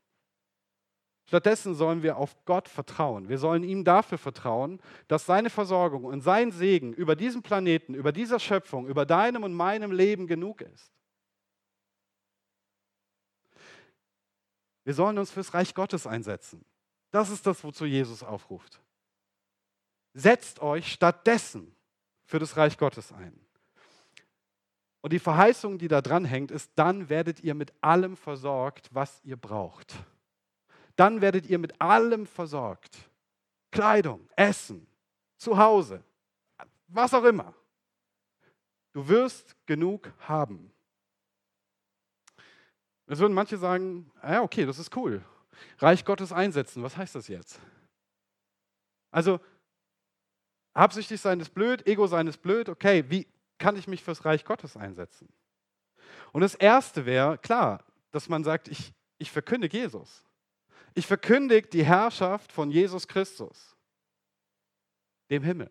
Stattdessen 1.29 1.75
sollen 1.75 2.03
wir 2.03 2.17
auf 2.17 2.43
Gott 2.47 2.71
vertrauen. 2.71 3.29
Wir 3.29 3.37
sollen 3.37 3.63
ihm 3.63 3.85
dafür 3.85 4.17
vertrauen, 4.17 4.81
dass 5.09 5.27
seine 5.27 5.51
Versorgung 5.51 6.05
und 6.05 6.23
sein 6.23 6.53
Segen 6.53 6.95
über 6.95 7.17
diesen 7.17 7.43
Planeten, 7.43 7.93
über 7.93 8.13
dieser 8.13 8.41
Schöpfung, 8.41 8.87
über 8.87 9.05
deinem 9.05 9.43
und 9.43 9.53
meinem 9.53 9.93
Leben 9.93 10.27
genug 10.27 10.63
ist. 10.63 10.91
Wir 14.85 14.95
sollen 14.95 15.19
uns 15.19 15.31
fürs 15.31 15.53
Reich 15.53 15.75
Gottes 15.75 16.07
einsetzen. 16.07 16.65
Das 17.11 17.29
ist 17.29 17.47
das, 17.47 17.63
wozu 17.63 17.85
Jesus 17.85 18.23
aufruft. 18.23 18.81
Setzt 20.15 20.63
euch 20.63 20.91
stattdessen 20.91 21.77
für 22.25 22.39
das 22.39 22.57
Reich 22.57 22.79
Gottes 22.79 23.13
ein. 23.13 23.39
Und 25.03 25.13
die 25.13 25.19
Verheißung, 25.19 25.77
die 25.77 25.89
da 25.89 26.01
dran 26.01 26.25
hängt, 26.25 26.51
ist, 26.51 26.73
dann 26.75 27.11
werdet 27.11 27.41
ihr 27.41 27.55
mit 27.55 27.75
allem 27.83 28.17
versorgt, 28.17 28.89
was 28.95 29.21
ihr 29.25 29.37
braucht. 29.37 29.95
Dann 30.99 31.21
werdet 31.21 31.47
ihr 31.47 31.61
mit 31.61 31.81
allem 31.81 32.27
versorgt. 32.27 32.99
Kleidung, 33.71 34.29
Essen, 34.35 34.85
Zuhause, 35.37 36.03
was 36.89 37.15
auch 37.15 37.23
immer. 37.23 37.55
Du 38.93 39.07
wirst 39.07 39.55
genug 39.65 40.13
haben. 40.19 40.73
Jetzt 43.07 43.21
würden 43.21 43.33
manche 43.33 43.57
sagen, 43.59 44.11
ja, 44.25 44.43
okay, 44.43 44.67
das 44.67 44.81
ist 44.81 44.97
cool. 44.97 45.25
Reich 45.79 46.05
Gottes 46.05 46.33
einsetzen, 46.33 46.83
was 46.83 46.97
heißt 46.97 47.15
das 47.15 47.29
jetzt? 47.29 47.61
Also, 49.13 49.39
habsüchtig 50.75 51.21
sein 51.21 51.39
ist 51.39 51.55
blöd, 51.55 51.87
Ego 51.87 52.09
sein 52.09 52.27
ist 52.27 52.43
blöd, 52.43 52.69
okay, 52.69 53.05
wie 53.09 53.29
kann 53.59 53.77
ich 53.77 53.87
mich 53.87 54.03
fürs 54.03 54.25
Reich 54.25 54.45
Gottes 54.45 54.77
einsetzen? 54.77 55.29
Und 56.33 56.41
das 56.41 56.57
Erste 56.57 57.07
wäre, 57.07 57.39
klar, 57.39 57.85
dass 58.11 58.29
man 58.29 58.43
sagt, 58.43 58.67
ich, 58.67 58.93
ich 59.19 59.31
verkündige 59.31 59.79
Jesus. 59.79 60.25
Ich 60.99 61.07
verkündige 61.07 61.69
die 61.69 61.85
Herrschaft 61.85 62.51
von 62.51 62.73
Jesus 62.73 63.07
Christus, 63.07 63.77
dem 65.31 65.45
Himmel, 65.45 65.71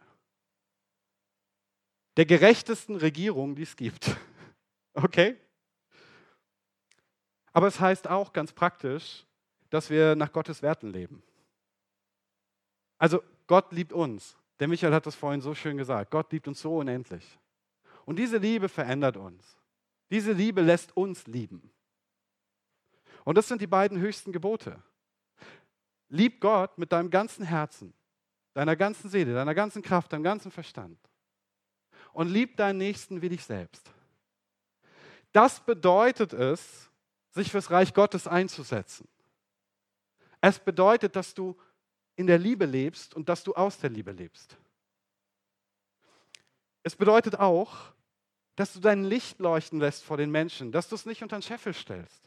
der 2.16 2.26
gerechtesten 2.26 2.96
Regierung, 2.96 3.54
die 3.54 3.64
es 3.64 3.76
gibt. 3.76 4.16
Okay? 4.94 5.38
Aber 7.54 7.68
es 7.68 7.80
heißt 7.80 8.08
auch 8.08 8.34
ganz 8.34 8.52
praktisch, 8.52 9.28
dass 9.70 9.92
wir 9.92 10.16
nach 10.16 10.32
Gottes 10.32 10.64
Werten 10.64 10.90
leben. 10.90 11.22
Also 12.98 13.22
Gott 13.46 13.72
liebt 13.72 13.94
uns. 13.94 14.36
Der 14.60 14.68
Michael 14.68 14.96
hat 14.96 15.06
das 15.06 15.14
vorhin 15.14 15.42
so 15.42 15.54
schön 15.54 15.78
gesagt. 15.78 16.10
Gott 16.10 16.32
liebt 16.32 16.48
uns 16.48 16.62
so 16.62 16.78
unendlich. 16.78 17.38
Und 18.06 18.18
diese 18.18 18.38
Liebe 18.38 18.70
verändert 18.70 19.18
uns. 19.18 19.56
Diese 20.10 20.32
Liebe 20.32 20.62
lässt 20.62 20.98
uns 20.98 21.28
lieben. 21.28 21.70
Und 23.24 23.38
das 23.38 23.48
sind 23.48 23.62
die 23.62 23.68
beiden 23.68 24.00
höchsten 24.00 24.32
Gebote. 24.32 24.82
Lieb 26.10 26.40
Gott 26.40 26.78
mit 26.78 26.92
deinem 26.92 27.10
ganzen 27.10 27.44
Herzen, 27.44 27.94
deiner 28.54 28.76
ganzen 28.76 29.10
Seele, 29.10 29.34
deiner 29.34 29.56
ganzen 29.56 29.82
Kraft, 29.82 30.14
deinem 30.14 30.24
ganzen 30.24 30.52
Verstand. 30.52 30.98
Und 32.14 32.30
lieb 32.30 32.58
deinen 32.58 32.78
Nächsten 32.78 33.22
wie 33.22 33.30
dich 33.30 33.44
selbst. 33.44 33.92
Das 35.32 35.60
bedeutet 35.60 36.34
es, 36.34 36.90
sich 37.32 37.52
fürs 37.52 37.70
Reich 37.70 37.94
Gottes 37.94 38.28
einzusetzen. 38.28 39.08
Es 40.42 40.60
bedeutet, 40.60 41.16
dass 41.16 41.34
du 41.34 41.56
in 42.16 42.28
der 42.28 42.40
Liebe 42.40 42.66
lebst 42.66 43.14
und 43.14 43.30
dass 43.30 43.44
du 43.44 43.54
aus 43.54 43.78
der 43.78 43.90
Liebe 43.90 44.12
lebst. 44.12 44.58
Es 46.84 46.96
bedeutet 46.96 47.36
auch, 47.38 47.94
dass 48.56 48.74
du 48.74 48.80
dein 48.80 49.04
Licht 49.04 49.40
leuchten 49.40 49.80
lässt 49.80 50.04
vor 50.04 50.18
den 50.18 50.32
Menschen, 50.32 50.72
dass 50.72 50.90
du 50.90 50.96
es 50.96 51.06
nicht 51.06 51.22
unter 51.22 51.38
den 51.38 51.44
Scheffel 51.44 51.74
stellst, 51.74 52.24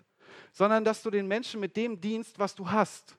sondern 0.52 0.84
dass 0.84 1.02
du 1.02 1.10
den 1.10 1.26
Menschen 1.26 1.60
mit 1.60 1.76
dem 1.76 2.00
dienst, 2.00 2.38
was 2.38 2.54
du 2.54 2.70
hast. 2.70 3.16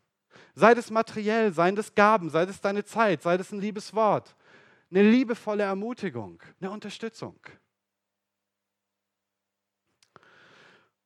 Sei 0.55 0.73
das 0.73 0.89
materiell, 0.91 1.53
sei 1.53 1.71
das 1.71 1.93
Gaben, 1.95 2.29
sei 2.29 2.45
das 2.45 2.59
deine 2.61 2.83
Zeit, 2.83 3.21
sei 3.21 3.37
das 3.37 3.51
ein 3.51 3.61
liebes 3.61 3.93
Wort, 3.93 4.35
eine 4.89 5.09
liebevolle 5.09 5.63
Ermutigung, 5.63 6.41
eine 6.59 6.71
Unterstützung. 6.71 7.39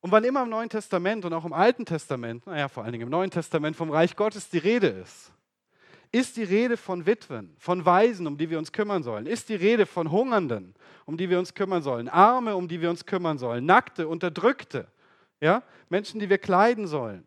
Und 0.00 0.12
wann 0.12 0.24
immer 0.24 0.42
im 0.42 0.50
Neuen 0.50 0.68
Testament 0.68 1.24
und 1.24 1.32
auch 1.32 1.44
im 1.44 1.52
Alten 1.52 1.84
Testament, 1.84 2.46
naja, 2.46 2.68
vor 2.68 2.84
allen 2.84 2.92
Dingen 2.92 3.04
im 3.04 3.10
Neuen 3.10 3.30
Testament 3.30 3.76
vom 3.76 3.90
Reich 3.90 4.14
Gottes 4.14 4.48
die 4.48 4.58
Rede 4.58 4.88
ist, 4.88 5.32
ist 6.12 6.36
die 6.36 6.44
Rede 6.44 6.76
von 6.76 7.06
Witwen, 7.06 7.56
von 7.58 7.84
Waisen, 7.84 8.26
um 8.26 8.38
die 8.38 8.48
wir 8.48 8.58
uns 8.58 8.72
kümmern 8.72 9.02
sollen, 9.02 9.26
ist 9.26 9.48
die 9.48 9.54
Rede 9.54 9.86
von 9.86 10.10
Hungernden, 10.10 10.74
um 11.04 11.16
die 11.16 11.28
wir 11.28 11.38
uns 11.38 11.54
kümmern 11.54 11.82
sollen, 11.82 12.08
Arme, 12.08 12.56
um 12.56 12.68
die 12.68 12.80
wir 12.80 12.90
uns 12.90 13.04
kümmern 13.04 13.38
sollen, 13.38 13.66
Nackte, 13.66 14.06
Unterdrückte, 14.08 14.86
ja? 15.40 15.62
Menschen, 15.88 16.20
die 16.20 16.30
wir 16.30 16.38
kleiden 16.38 16.86
sollen, 16.86 17.26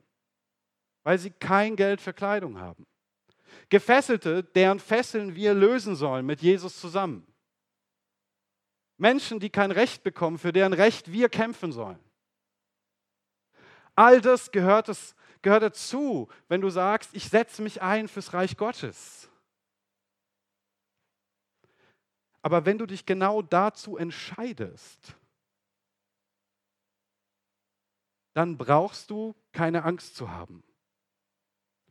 weil 1.09 1.17
sie 1.17 1.31
kein 1.31 1.75
Geld 1.75 2.01
für 2.01 2.13
Kleidung 2.13 2.59
haben. 2.59 2.85
Gefesselte, 3.69 4.43
deren 4.43 4.79
Fesseln 4.79 5.33
wir 5.33 5.55
lösen 5.55 5.95
sollen 5.95 6.23
mit 6.23 6.39
Jesus 6.39 6.79
zusammen. 6.79 7.25
Menschen, 8.97 9.39
die 9.39 9.49
kein 9.49 9.71
Recht 9.71 10.03
bekommen, 10.03 10.37
für 10.37 10.53
deren 10.53 10.71
Recht 10.71 11.11
wir 11.11 11.27
kämpfen 11.27 11.71
sollen. 11.71 11.97
All 13.95 14.21
das 14.21 14.51
gehört, 14.51 14.87
es, 14.87 15.15
gehört 15.41 15.63
dazu, 15.63 16.29
wenn 16.47 16.61
du 16.61 16.69
sagst, 16.69 17.15
ich 17.15 17.27
setze 17.27 17.63
mich 17.63 17.81
ein 17.81 18.07
fürs 18.07 18.31
Reich 18.35 18.55
Gottes. 18.55 19.31
Aber 22.43 22.67
wenn 22.67 22.77
du 22.77 22.85
dich 22.85 23.07
genau 23.07 23.41
dazu 23.41 23.97
entscheidest, 23.97 25.15
dann 28.35 28.59
brauchst 28.59 29.09
du 29.09 29.35
keine 29.51 29.85
Angst 29.85 30.15
zu 30.15 30.29
haben. 30.29 30.63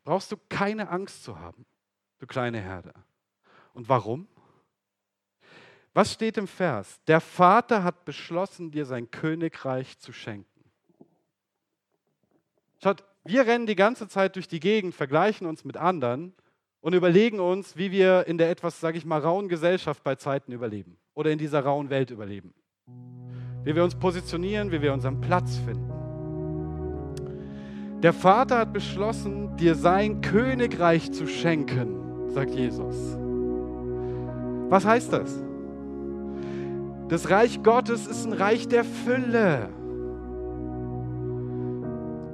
Brauchst 0.09 0.33
du 0.33 0.39
keine 0.49 0.89
Angst 0.89 1.23
zu 1.23 1.39
haben, 1.39 1.67
du 2.19 2.27
kleine 2.27 2.63
Herde. 2.63 2.95
Und 3.75 3.91
warum? 3.91 4.27
Was 5.93 6.15
steht 6.15 6.39
im 6.39 6.47
Vers? 6.47 6.99
Der 7.09 7.21
Vater 7.21 7.85
hat 7.85 8.07
beschlossen, 8.07 8.71
dir 8.71 8.87
sein 8.87 9.11
Königreich 9.11 9.99
zu 9.99 10.15
schenken. 10.15 10.65
Schaut, 12.83 13.05
wir 13.23 13.47
rennen 13.47 13.67
die 13.67 13.77
ganze 13.77 14.09
Zeit 14.09 14.37
durch 14.37 14.49
die 14.49 14.61
Gegend, 14.61 14.95
vergleichen 14.95 15.47
uns 15.47 15.67
mit 15.67 15.77
anderen 15.77 16.33
und 16.81 16.95
überlegen 16.95 17.39
uns, 17.39 17.77
wie 17.77 17.91
wir 17.91 18.27
in 18.27 18.39
der 18.39 18.49
etwas, 18.49 18.81
sage 18.81 18.97
ich 18.97 19.05
mal, 19.05 19.21
rauen 19.21 19.51
Gesellschaft 19.51 20.03
bei 20.05 20.15
Zeiten 20.15 20.53
überleben 20.53 20.97
oder 21.13 21.31
in 21.31 21.39
dieser 21.39 21.61
rauen 21.61 21.91
Welt 21.91 22.11
überleben. 22.11 22.55
Wie 23.63 23.77
wir 23.77 23.85
uns 23.85 23.95
positionieren, 23.95 24.73
wie 24.73 24.81
wir 24.81 24.95
unseren 24.95 25.21
Platz 25.21 25.59
finden. 25.59 25.98
Der 28.03 28.13
Vater 28.13 28.59
hat 28.59 28.73
beschlossen, 28.73 29.57
dir 29.57 29.75
sein 29.75 30.21
Königreich 30.21 31.11
zu 31.11 31.27
schenken, 31.27 32.29
sagt 32.29 32.55
Jesus. 32.55 33.19
Was 34.69 34.85
heißt 34.85 35.13
das? 35.13 35.43
Das 37.09 37.29
Reich 37.31 37.63
Gottes 37.65 38.07
ist 38.07 38.27
ein 38.27 38.35
Reich 38.35 38.69
der 38.69 38.85
Fülle. 38.85 39.71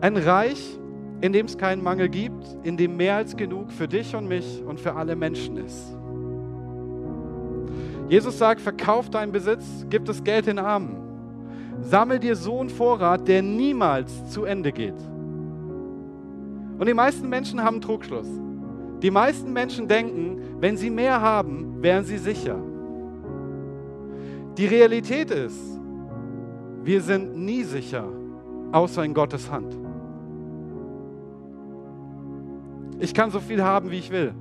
Ein 0.03 0.19
Reich, 0.19 0.79
in 1.23 1.33
dem 1.33 1.47
es 1.47 1.57
keinen 1.57 1.83
Mangel 1.83 2.11
gibt, 2.11 2.45
in 2.63 2.77
dem 2.77 2.99
mehr 2.99 3.17
als 3.17 3.35
genug 3.35 3.73
für 3.73 3.89
dich 3.89 4.15
und 4.15 4.29
mich 4.29 4.63
und 4.67 4.79
für 4.79 4.95
alle 4.95 5.17
Menschen 5.17 5.57
ist. 5.57 5.97
Jesus 8.11 8.37
sagt, 8.37 8.61
verkauf 8.61 9.09
deinen 9.09 9.33
Besitz, 9.33 9.65
gib 9.89 10.05
das 10.05 10.23
Geld 10.23 10.47
den 10.47 10.59
Armen. 10.59 10.97
Sammel 11.81 12.19
dir 12.19 12.37
so 12.37 12.61
einen 12.61 12.69
Vorrat, 12.69 13.27
der 13.27 13.41
niemals 13.41 14.29
zu 14.29 14.45
Ende 14.45 14.71
geht. 14.71 15.14
Und 16.79 16.87
die 16.87 16.95
meisten 16.95 17.29
Menschen 17.29 17.63
haben 17.63 17.75
einen 17.75 17.83
Trugschluss. 17.83 18.29
Die 19.03 19.11
meisten 19.11 19.53
Menschen 19.53 19.87
denken, 19.87 20.39
wenn 20.61 20.77
sie 20.77 20.91
mehr 20.91 21.21
haben, 21.21 21.83
wären 21.83 22.05
sie 22.05 22.19
sicher. 22.19 22.57
Die 24.57 24.67
Realität 24.67 25.31
ist, 25.31 25.59
wir 26.83 27.01
sind 27.01 27.37
nie 27.37 27.65
sicher, 27.65 28.05
außer 28.73 29.05
in 29.05 29.15
Gottes 29.15 29.51
Hand. 29.51 29.77
Ich 32.99 33.13
kann 33.15 33.31
so 33.31 33.41
viel 33.41 33.63
haben, 33.63 33.91
wie 33.91 33.99
ich 33.99 34.11
will. 34.11 34.33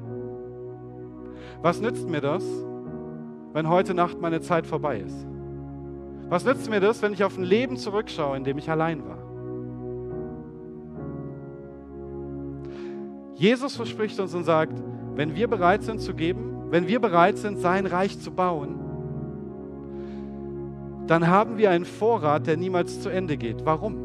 Was 1.61 1.81
nützt 1.81 2.07
mir 2.07 2.21
das, 2.21 2.43
wenn 3.53 3.67
heute 3.67 3.93
Nacht 3.93 4.19
meine 4.21 4.41
Zeit 4.41 4.67
vorbei 4.67 4.99
ist? 4.99 5.25
Was 6.29 6.45
nützt 6.45 6.69
mir 6.69 6.79
das, 6.79 7.01
wenn 7.01 7.13
ich 7.13 7.23
auf 7.23 7.37
ein 7.37 7.43
Leben 7.43 7.77
zurückschaue, 7.77 8.37
in 8.37 8.43
dem 8.43 8.57
ich 8.57 8.69
allein 8.69 9.03
war? 9.05 9.32
Jesus 13.43 13.75
verspricht 13.75 14.17
uns 14.21 14.33
und 14.33 14.45
sagt, 14.45 14.81
wenn 15.15 15.35
wir 15.35 15.49
bereit 15.49 15.83
sind 15.83 15.99
zu 15.99 16.13
geben, 16.13 16.67
wenn 16.69 16.87
wir 16.87 17.01
bereit 17.01 17.37
sind, 17.37 17.59
sein 17.59 17.85
Reich 17.85 18.17
zu 18.17 18.31
bauen, 18.31 18.79
dann 21.07 21.27
haben 21.27 21.57
wir 21.57 21.69
einen 21.69 21.83
Vorrat, 21.83 22.47
der 22.47 22.55
niemals 22.55 23.01
zu 23.01 23.09
Ende 23.09 23.35
geht. 23.35 23.65
Warum? 23.65 23.97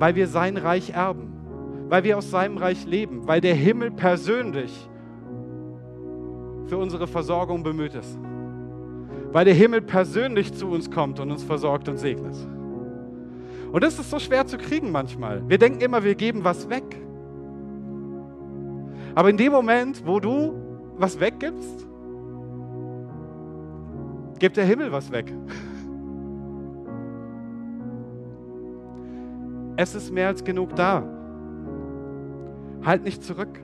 Weil 0.00 0.16
wir 0.16 0.26
sein 0.26 0.56
Reich 0.56 0.90
erben, 0.90 1.32
weil 1.88 2.02
wir 2.02 2.18
aus 2.18 2.32
seinem 2.32 2.56
Reich 2.56 2.84
leben, 2.84 3.28
weil 3.28 3.40
der 3.40 3.54
Himmel 3.54 3.92
persönlich 3.92 4.72
für 6.66 6.76
unsere 6.76 7.06
Versorgung 7.06 7.62
bemüht 7.62 7.94
ist, 7.94 8.18
weil 9.30 9.44
der 9.44 9.54
Himmel 9.54 9.82
persönlich 9.82 10.52
zu 10.52 10.66
uns 10.66 10.90
kommt 10.90 11.20
und 11.20 11.30
uns 11.30 11.44
versorgt 11.44 11.88
und 11.88 11.98
segnet. 11.98 12.34
Und 13.70 13.84
das 13.84 14.00
ist 14.00 14.10
so 14.10 14.18
schwer 14.18 14.48
zu 14.48 14.58
kriegen 14.58 14.90
manchmal. 14.90 15.48
Wir 15.48 15.58
denken 15.58 15.80
immer, 15.80 16.02
wir 16.02 16.16
geben 16.16 16.42
was 16.42 16.68
weg. 16.68 17.03
Aber 19.14 19.30
in 19.30 19.36
dem 19.36 19.52
Moment, 19.52 20.06
wo 20.06 20.18
du 20.18 20.54
was 20.96 21.20
weggibst, 21.20 21.86
gibt 24.38 24.56
der 24.56 24.64
Himmel 24.64 24.90
was 24.92 25.10
weg. 25.12 25.32
Es 29.76 29.94
ist 29.94 30.12
mehr 30.12 30.28
als 30.28 30.44
genug 30.44 30.74
da. 30.76 31.02
Halt 32.84 33.04
nicht 33.04 33.24
zurück. 33.24 33.60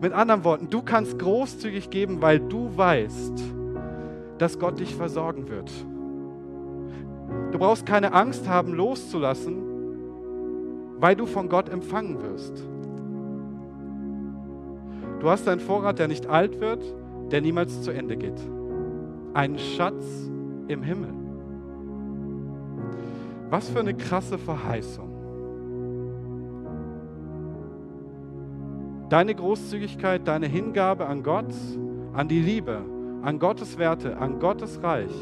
Mit 0.00 0.12
anderen 0.12 0.44
Worten, 0.44 0.70
du 0.70 0.82
kannst 0.82 1.18
großzügig 1.18 1.90
geben, 1.90 2.22
weil 2.22 2.40
du 2.40 2.76
weißt, 2.76 3.42
dass 4.38 4.58
Gott 4.58 4.78
dich 4.80 4.94
versorgen 4.94 5.48
wird. 5.48 5.70
Du 7.52 7.58
brauchst 7.58 7.86
keine 7.86 8.12
Angst 8.12 8.48
haben, 8.48 8.74
loszulassen, 8.74 9.62
weil 10.98 11.16
du 11.16 11.26
von 11.26 11.48
Gott 11.48 11.68
empfangen 11.68 12.22
wirst. 12.22 12.64
Du 15.20 15.30
hast 15.30 15.48
einen 15.48 15.60
Vorrat, 15.60 15.98
der 15.98 16.08
nicht 16.08 16.26
alt 16.26 16.60
wird, 16.60 16.82
der 17.30 17.40
niemals 17.40 17.82
zu 17.82 17.90
Ende 17.90 18.16
geht. 18.16 18.40
Einen 19.34 19.58
Schatz 19.58 20.30
im 20.68 20.82
Himmel. 20.82 21.12
Was 23.50 23.68
für 23.68 23.80
eine 23.80 23.94
krasse 23.94 24.38
Verheißung. 24.38 25.10
Deine 29.08 29.34
Großzügigkeit, 29.34 30.26
deine 30.26 30.46
Hingabe 30.46 31.06
an 31.06 31.22
Gott, 31.22 31.54
an 32.12 32.28
die 32.28 32.40
Liebe, 32.40 32.82
an 33.22 33.38
Gottes 33.38 33.78
Werte, 33.78 34.18
an 34.18 34.40
Gottes 34.40 34.82
Reich 34.82 35.14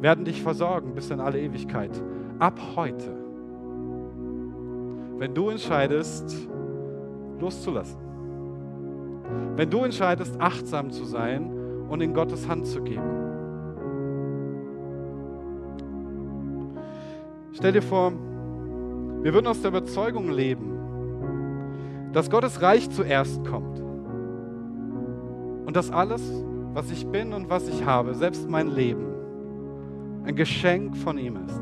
werden 0.00 0.24
dich 0.24 0.42
versorgen 0.42 0.94
bis 0.94 1.10
in 1.10 1.20
alle 1.20 1.40
Ewigkeit. 1.40 1.90
Ab 2.38 2.60
heute. 2.74 3.12
Wenn 5.18 5.34
du 5.34 5.48
entscheidest, 5.48 6.48
loszulassen. 7.40 8.05
Wenn 9.56 9.70
du 9.70 9.84
entscheidest, 9.84 10.40
achtsam 10.40 10.90
zu 10.90 11.04
sein 11.04 11.50
und 11.88 12.00
in 12.00 12.14
Gottes 12.14 12.48
Hand 12.48 12.66
zu 12.66 12.82
geben. 12.82 13.26
Stell 17.52 17.72
dir 17.72 17.82
vor, 17.82 18.12
wir 19.22 19.32
würden 19.32 19.46
aus 19.46 19.60
der 19.62 19.70
Überzeugung 19.70 20.30
leben, 20.30 20.76
dass 22.12 22.30
Gottes 22.30 22.60
Reich 22.62 22.88
zuerst 22.90 23.44
kommt. 23.44 23.80
Und 25.66 25.74
dass 25.74 25.90
alles, 25.90 26.22
was 26.74 26.90
ich 26.90 27.06
bin 27.06 27.32
und 27.32 27.50
was 27.50 27.66
ich 27.68 27.84
habe, 27.84 28.14
selbst 28.14 28.48
mein 28.48 28.68
Leben, 28.68 29.06
ein 30.24 30.36
Geschenk 30.36 30.96
von 30.96 31.18
ihm 31.18 31.36
ist. 31.46 31.60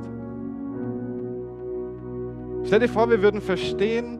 Stell 2.66 2.80
dir 2.80 2.88
vor, 2.88 3.08
wir 3.08 3.22
würden 3.22 3.40
verstehen, 3.40 4.18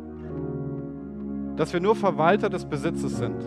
dass 1.56 1.72
wir 1.72 1.80
nur 1.80 1.94
Verwalter 1.94 2.48
des 2.48 2.64
Besitzes 2.64 3.16
sind, 3.16 3.42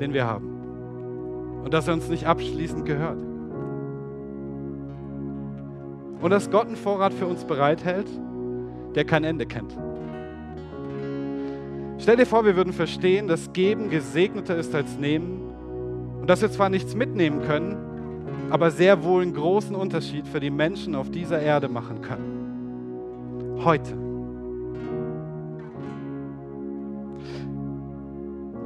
den 0.00 0.12
wir 0.12 0.26
haben. 0.26 1.62
Und 1.64 1.74
dass 1.74 1.88
er 1.88 1.94
uns 1.94 2.08
nicht 2.08 2.26
abschließend 2.26 2.84
gehört. 2.84 3.18
Und 6.20 6.30
dass 6.30 6.50
Gott 6.50 6.66
einen 6.66 6.76
Vorrat 6.76 7.12
für 7.12 7.26
uns 7.26 7.44
bereithält, 7.44 8.08
der 8.94 9.04
kein 9.04 9.24
Ende 9.24 9.46
kennt. 9.46 9.76
Stell 11.98 12.16
dir 12.16 12.26
vor, 12.26 12.44
wir 12.44 12.56
würden 12.56 12.72
verstehen, 12.72 13.26
dass 13.26 13.52
Geben 13.52 13.90
gesegneter 13.90 14.56
ist 14.56 14.74
als 14.74 14.96
Nehmen 14.96 15.40
und 16.20 16.28
dass 16.28 16.42
wir 16.42 16.50
zwar 16.50 16.68
nichts 16.68 16.94
mitnehmen 16.94 17.42
können, 17.42 17.76
aber 18.50 18.70
sehr 18.70 19.02
wohl 19.02 19.22
einen 19.22 19.34
großen 19.34 19.74
Unterschied 19.74 20.26
für 20.28 20.40
die 20.40 20.50
Menschen 20.50 20.94
auf 20.94 21.10
dieser 21.10 21.40
Erde 21.40 21.68
machen 21.68 22.02
können. 22.02 23.60
Heute. 23.64 24.05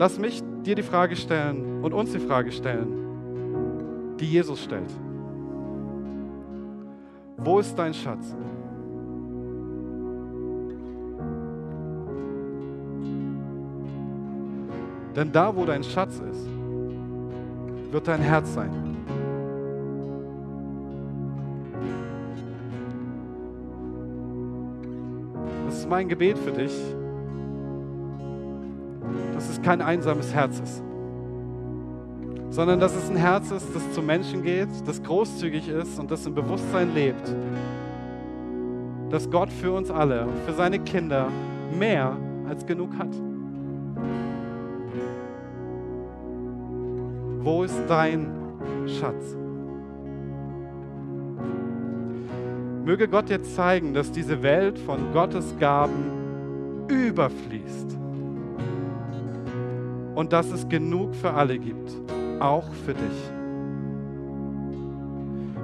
Lass 0.01 0.19
mich 0.19 0.43
dir 0.65 0.75
die 0.75 0.83
Frage 0.83 1.15
stellen 1.15 1.85
und 1.85 1.93
uns 1.93 2.13
die 2.13 2.21
Frage 2.21 2.51
stellen, 2.53 4.17
die 4.19 4.25
Jesus 4.25 4.65
stellt. 4.65 4.91
Wo 7.37 7.59
ist 7.59 7.75
dein 7.75 7.93
Schatz? 7.93 8.35
Denn 15.15 15.31
da, 15.33 15.55
wo 15.55 15.67
dein 15.67 15.85
Schatz 15.85 16.15
ist, 16.15 16.49
wird 17.93 18.09
dein 18.09 18.23
Herz 18.23 18.55
sein. 18.55 18.97
Das 25.67 25.81
ist 25.81 25.91
mein 25.91 26.09
Gebet 26.09 26.39
für 26.39 26.53
dich, 26.53 26.73
kein 29.63 29.83
einsames 29.83 30.35
Herz 30.35 30.59
ist, 30.61 30.83
sondern 32.51 32.81
dass 32.81 32.95
es 32.95 33.11
ein 33.11 33.17
Herz 33.17 33.51
ist, 33.51 33.75
das 33.75 33.93
zu 33.93 34.03
Menschen 34.03 34.43
geht, 34.43 34.69
das 34.87 35.03
großzügig 35.03 35.69
ist 35.69 35.99
und 35.99 36.11
das 36.11 36.27
im 36.27 36.35
Bewusstsein 36.35 36.95
lebt, 36.95 37.35
dass 39.11 39.31
Gott 39.31 39.51
für 39.53 39.73
uns 39.73 39.91
alle, 39.91 40.27
für 40.47 40.53
seine 40.53 40.79
Kinder 40.79 41.29
mehr 41.79 42.17
als 42.49 42.67
genug 42.67 42.91
hat. 42.99 43.15
Wo 47.43 47.65
ist 47.65 47.83
dein 47.89 48.27
Schatz? 48.87 49.37
Möge 52.85 53.09
Gott 53.09 53.29
dir 53.29 53.43
zeigen, 53.43 53.95
dass 53.95 54.11
diese 54.11 54.43
Welt 54.43 54.79
von 54.79 55.13
Gottes 55.13 55.55
Gaben 55.59 56.87
überfließt 56.89 58.01
und 60.15 60.33
dass 60.33 60.51
es 60.51 60.69
genug 60.69 61.15
für 61.15 61.33
alle 61.33 61.59
gibt, 61.59 61.91
auch 62.41 62.73
für 62.87 62.95
dich. 62.95 63.31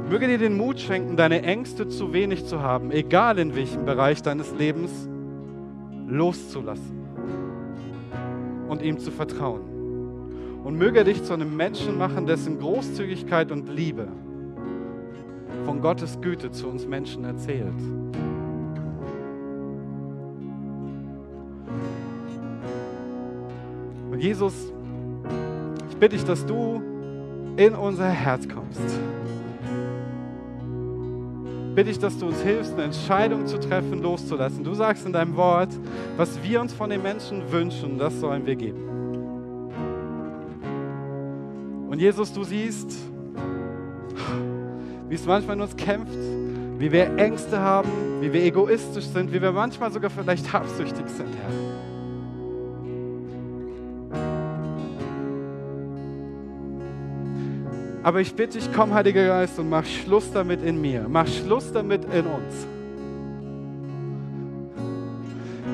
Möge 0.09 0.29
dir 0.29 0.39
den 0.39 0.57
Mut 0.57 0.79
schenken, 0.79 1.17
deine 1.17 1.43
Ängste 1.43 1.89
zu 1.89 2.13
wenig 2.13 2.47
zu 2.47 2.63
haben, 2.63 2.93
egal 2.93 3.39
in 3.39 3.57
welchem 3.57 3.85
Bereich 3.85 4.23
deines 4.23 4.55
Lebens, 4.57 5.09
loszulassen 6.07 6.97
und 8.69 8.83
ihm 8.83 8.99
zu 8.99 9.11
vertrauen. 9.11 9.63
Und 10.63 10.79
möge 10.79 11.05
dich 11.05 11.23
zu 11.23 11.33
einem 11.33 11.57
Menschen 11.57 11.99
machen, 11.99 12.27
dessen 12.27 12.59
Großzügigkeit 12.59 13.53
und 13.53 13.69
Liebe 13.69 14.09
von 15.65 15.81
Gottes 15.81 16.21
Güte 16.21 16.51
zu 16.51 16.69
uns 16.69 16.87
Menschen 16.87 17.25
erzählt. 17.25 17.75
Und 24.17 24.23
Jesus, 24.23 24.55
ich 25.91 25.97
bitte 25.99 26.17
dich, 26.17 26.25
dass 26.25 26.47
du 26.47 26.81
in 27.59 27.75
unser 27.75 28.09
Herz 28.09 28.49
kommst. 28.49 28.81
Bitte 31.75 31.91
ich, 31.91 31.99
dass 31.99 32.17
du 32.17 32.29
uns 32.29 32.41
hilfst, 32.41 32.73
eine 32.73 32.85
Entscheidung 32.85 33.47
zu 33.47 33.61
treffen, 33.61 34.01
loszulassen. 34.01 34.65
Du 34.65 34.73
sagst 34.73 35.05
in 35.05 35.13
deinem 35.13 35.37
Wort, 35.37 35.69
was 36.17 36.43
wir 36.43 36.63
uns 36.63 36.73
von 36.73 36.89
den 36.89 37.03
Menschen 37.03 37.53
wünschen, 37.53 37.99
das 37.99 38.19
sollen 38.19 38.47
wir 38.47 38.57
geben. 38.57 38.81
Und 41.91 41.99
Jesus, 42.01 42.33
du 42.33 42.43
siehst, 42.43 42.97
wie 45.11 45.15
es 45.15 45.27
manchmal 45.27 45.57
in 45.57 45.63
uns 45.63 45.77
kämpft, 45.77 46.17
wie 46.79 46.91
wir 46.91 47.19
Ängste 47.19 47.61
haben, 47.61 47.91
wie 48.23 48.33
wir 48.33 48.43
egoistisch 48.45 49.05
sind, 49.05 49.31
wie 49.31 49.43
wir 49.43 49.53
manchmal 49.53 49.93
sogar 49.93 50.09
vielleicht 50.09 50.51
habsüchtig 50.55 51.07
sind, 51.07 51.29
Herr. 51.37 51.86
Aber 58.07 58.21
ich 58.21 58.33
bitte 58.33 58.57
dich, 58.57 58.69
komm, 58.73 58.95
Heiliger 58.95 59.27
Geist, 59.27 59.59
und 59.59 59.69
mach 59.69 59.85
Schluss 59.85 60.31
damit 60.31 60.63
in 60.63 60.81
mir. 60.81 61.07
Mach 61.09 61.27
Schluss 61.27 61.73
damit 61.73 62.05
in 62.05 62.25
uns. 62.25 62.65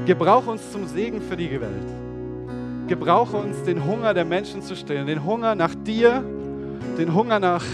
Gebrauch 0.07 0.47
uns 0.47 0.73
zum 0.73 0.87
Segen 0.87 1.21
für 1.21 1.37
die 1.37 1.51
Welt. 1.51 2.89
gebrauche 2.89 3.37
uns, 3.37 3.63
den 3.65 3.85
Hunger 3.85 4.15
der 4.15 4.25
Menschen 4.25 4.63
zu 4.63 4.75
stillen, 4.75 5.07
den 5.07 5.27
Hunger 5.27 5.55
nach 5.55 5.75
dir, 5.75 6.25
den 6.99 7.13
Hunger 7.15 7.39
nach 7.39 7.65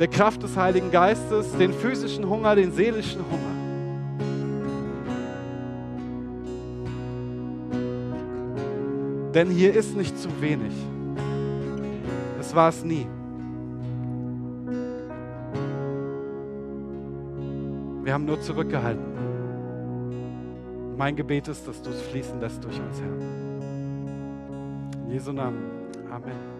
der 0.00 0.08
Kraft 0.08 0.42
des 0.42 0.56
Heiligen 0.56 0.90
Geistes, 0.90 1.56
den 1.56 1.72
physischen 1.72 2.28
Hunger, 2.28 2.56
den 2.56 2.72
seelischen 2.72 3.20
Hunger. 3.20 3.54
Denn 9.32 9.48
hier 9.48 9.72
ist 9.72 9.96
nicht 9.96 10.18
zu 10.18 10.28
wenig. 10.40 10.72
Es 12.40 12.52
war 12.52 12.70
es 12.70 12.82
nie. 12.82 13.06
Wir 18.14 18.20
haben 18.20 18.26
nur 18.26 18.40
zurückgehalten. 18.40 19.02
Mein 20.96 21.16
Gebet 21.16 21.48
ist, 21.48 21.66
dass 21.66 21.82
du 21.82 21.90
es 21.90 22.00
fließen 22.00 22.40
lässt 22.40 22.62
durch 22.62 22.78
uns, 22.78 23.00
Herr. 23.00 23.10
In 25.02 25.10
Jesu 25.10 25.32
Namen. 25.32 25.90
Amen. 26.08 26.53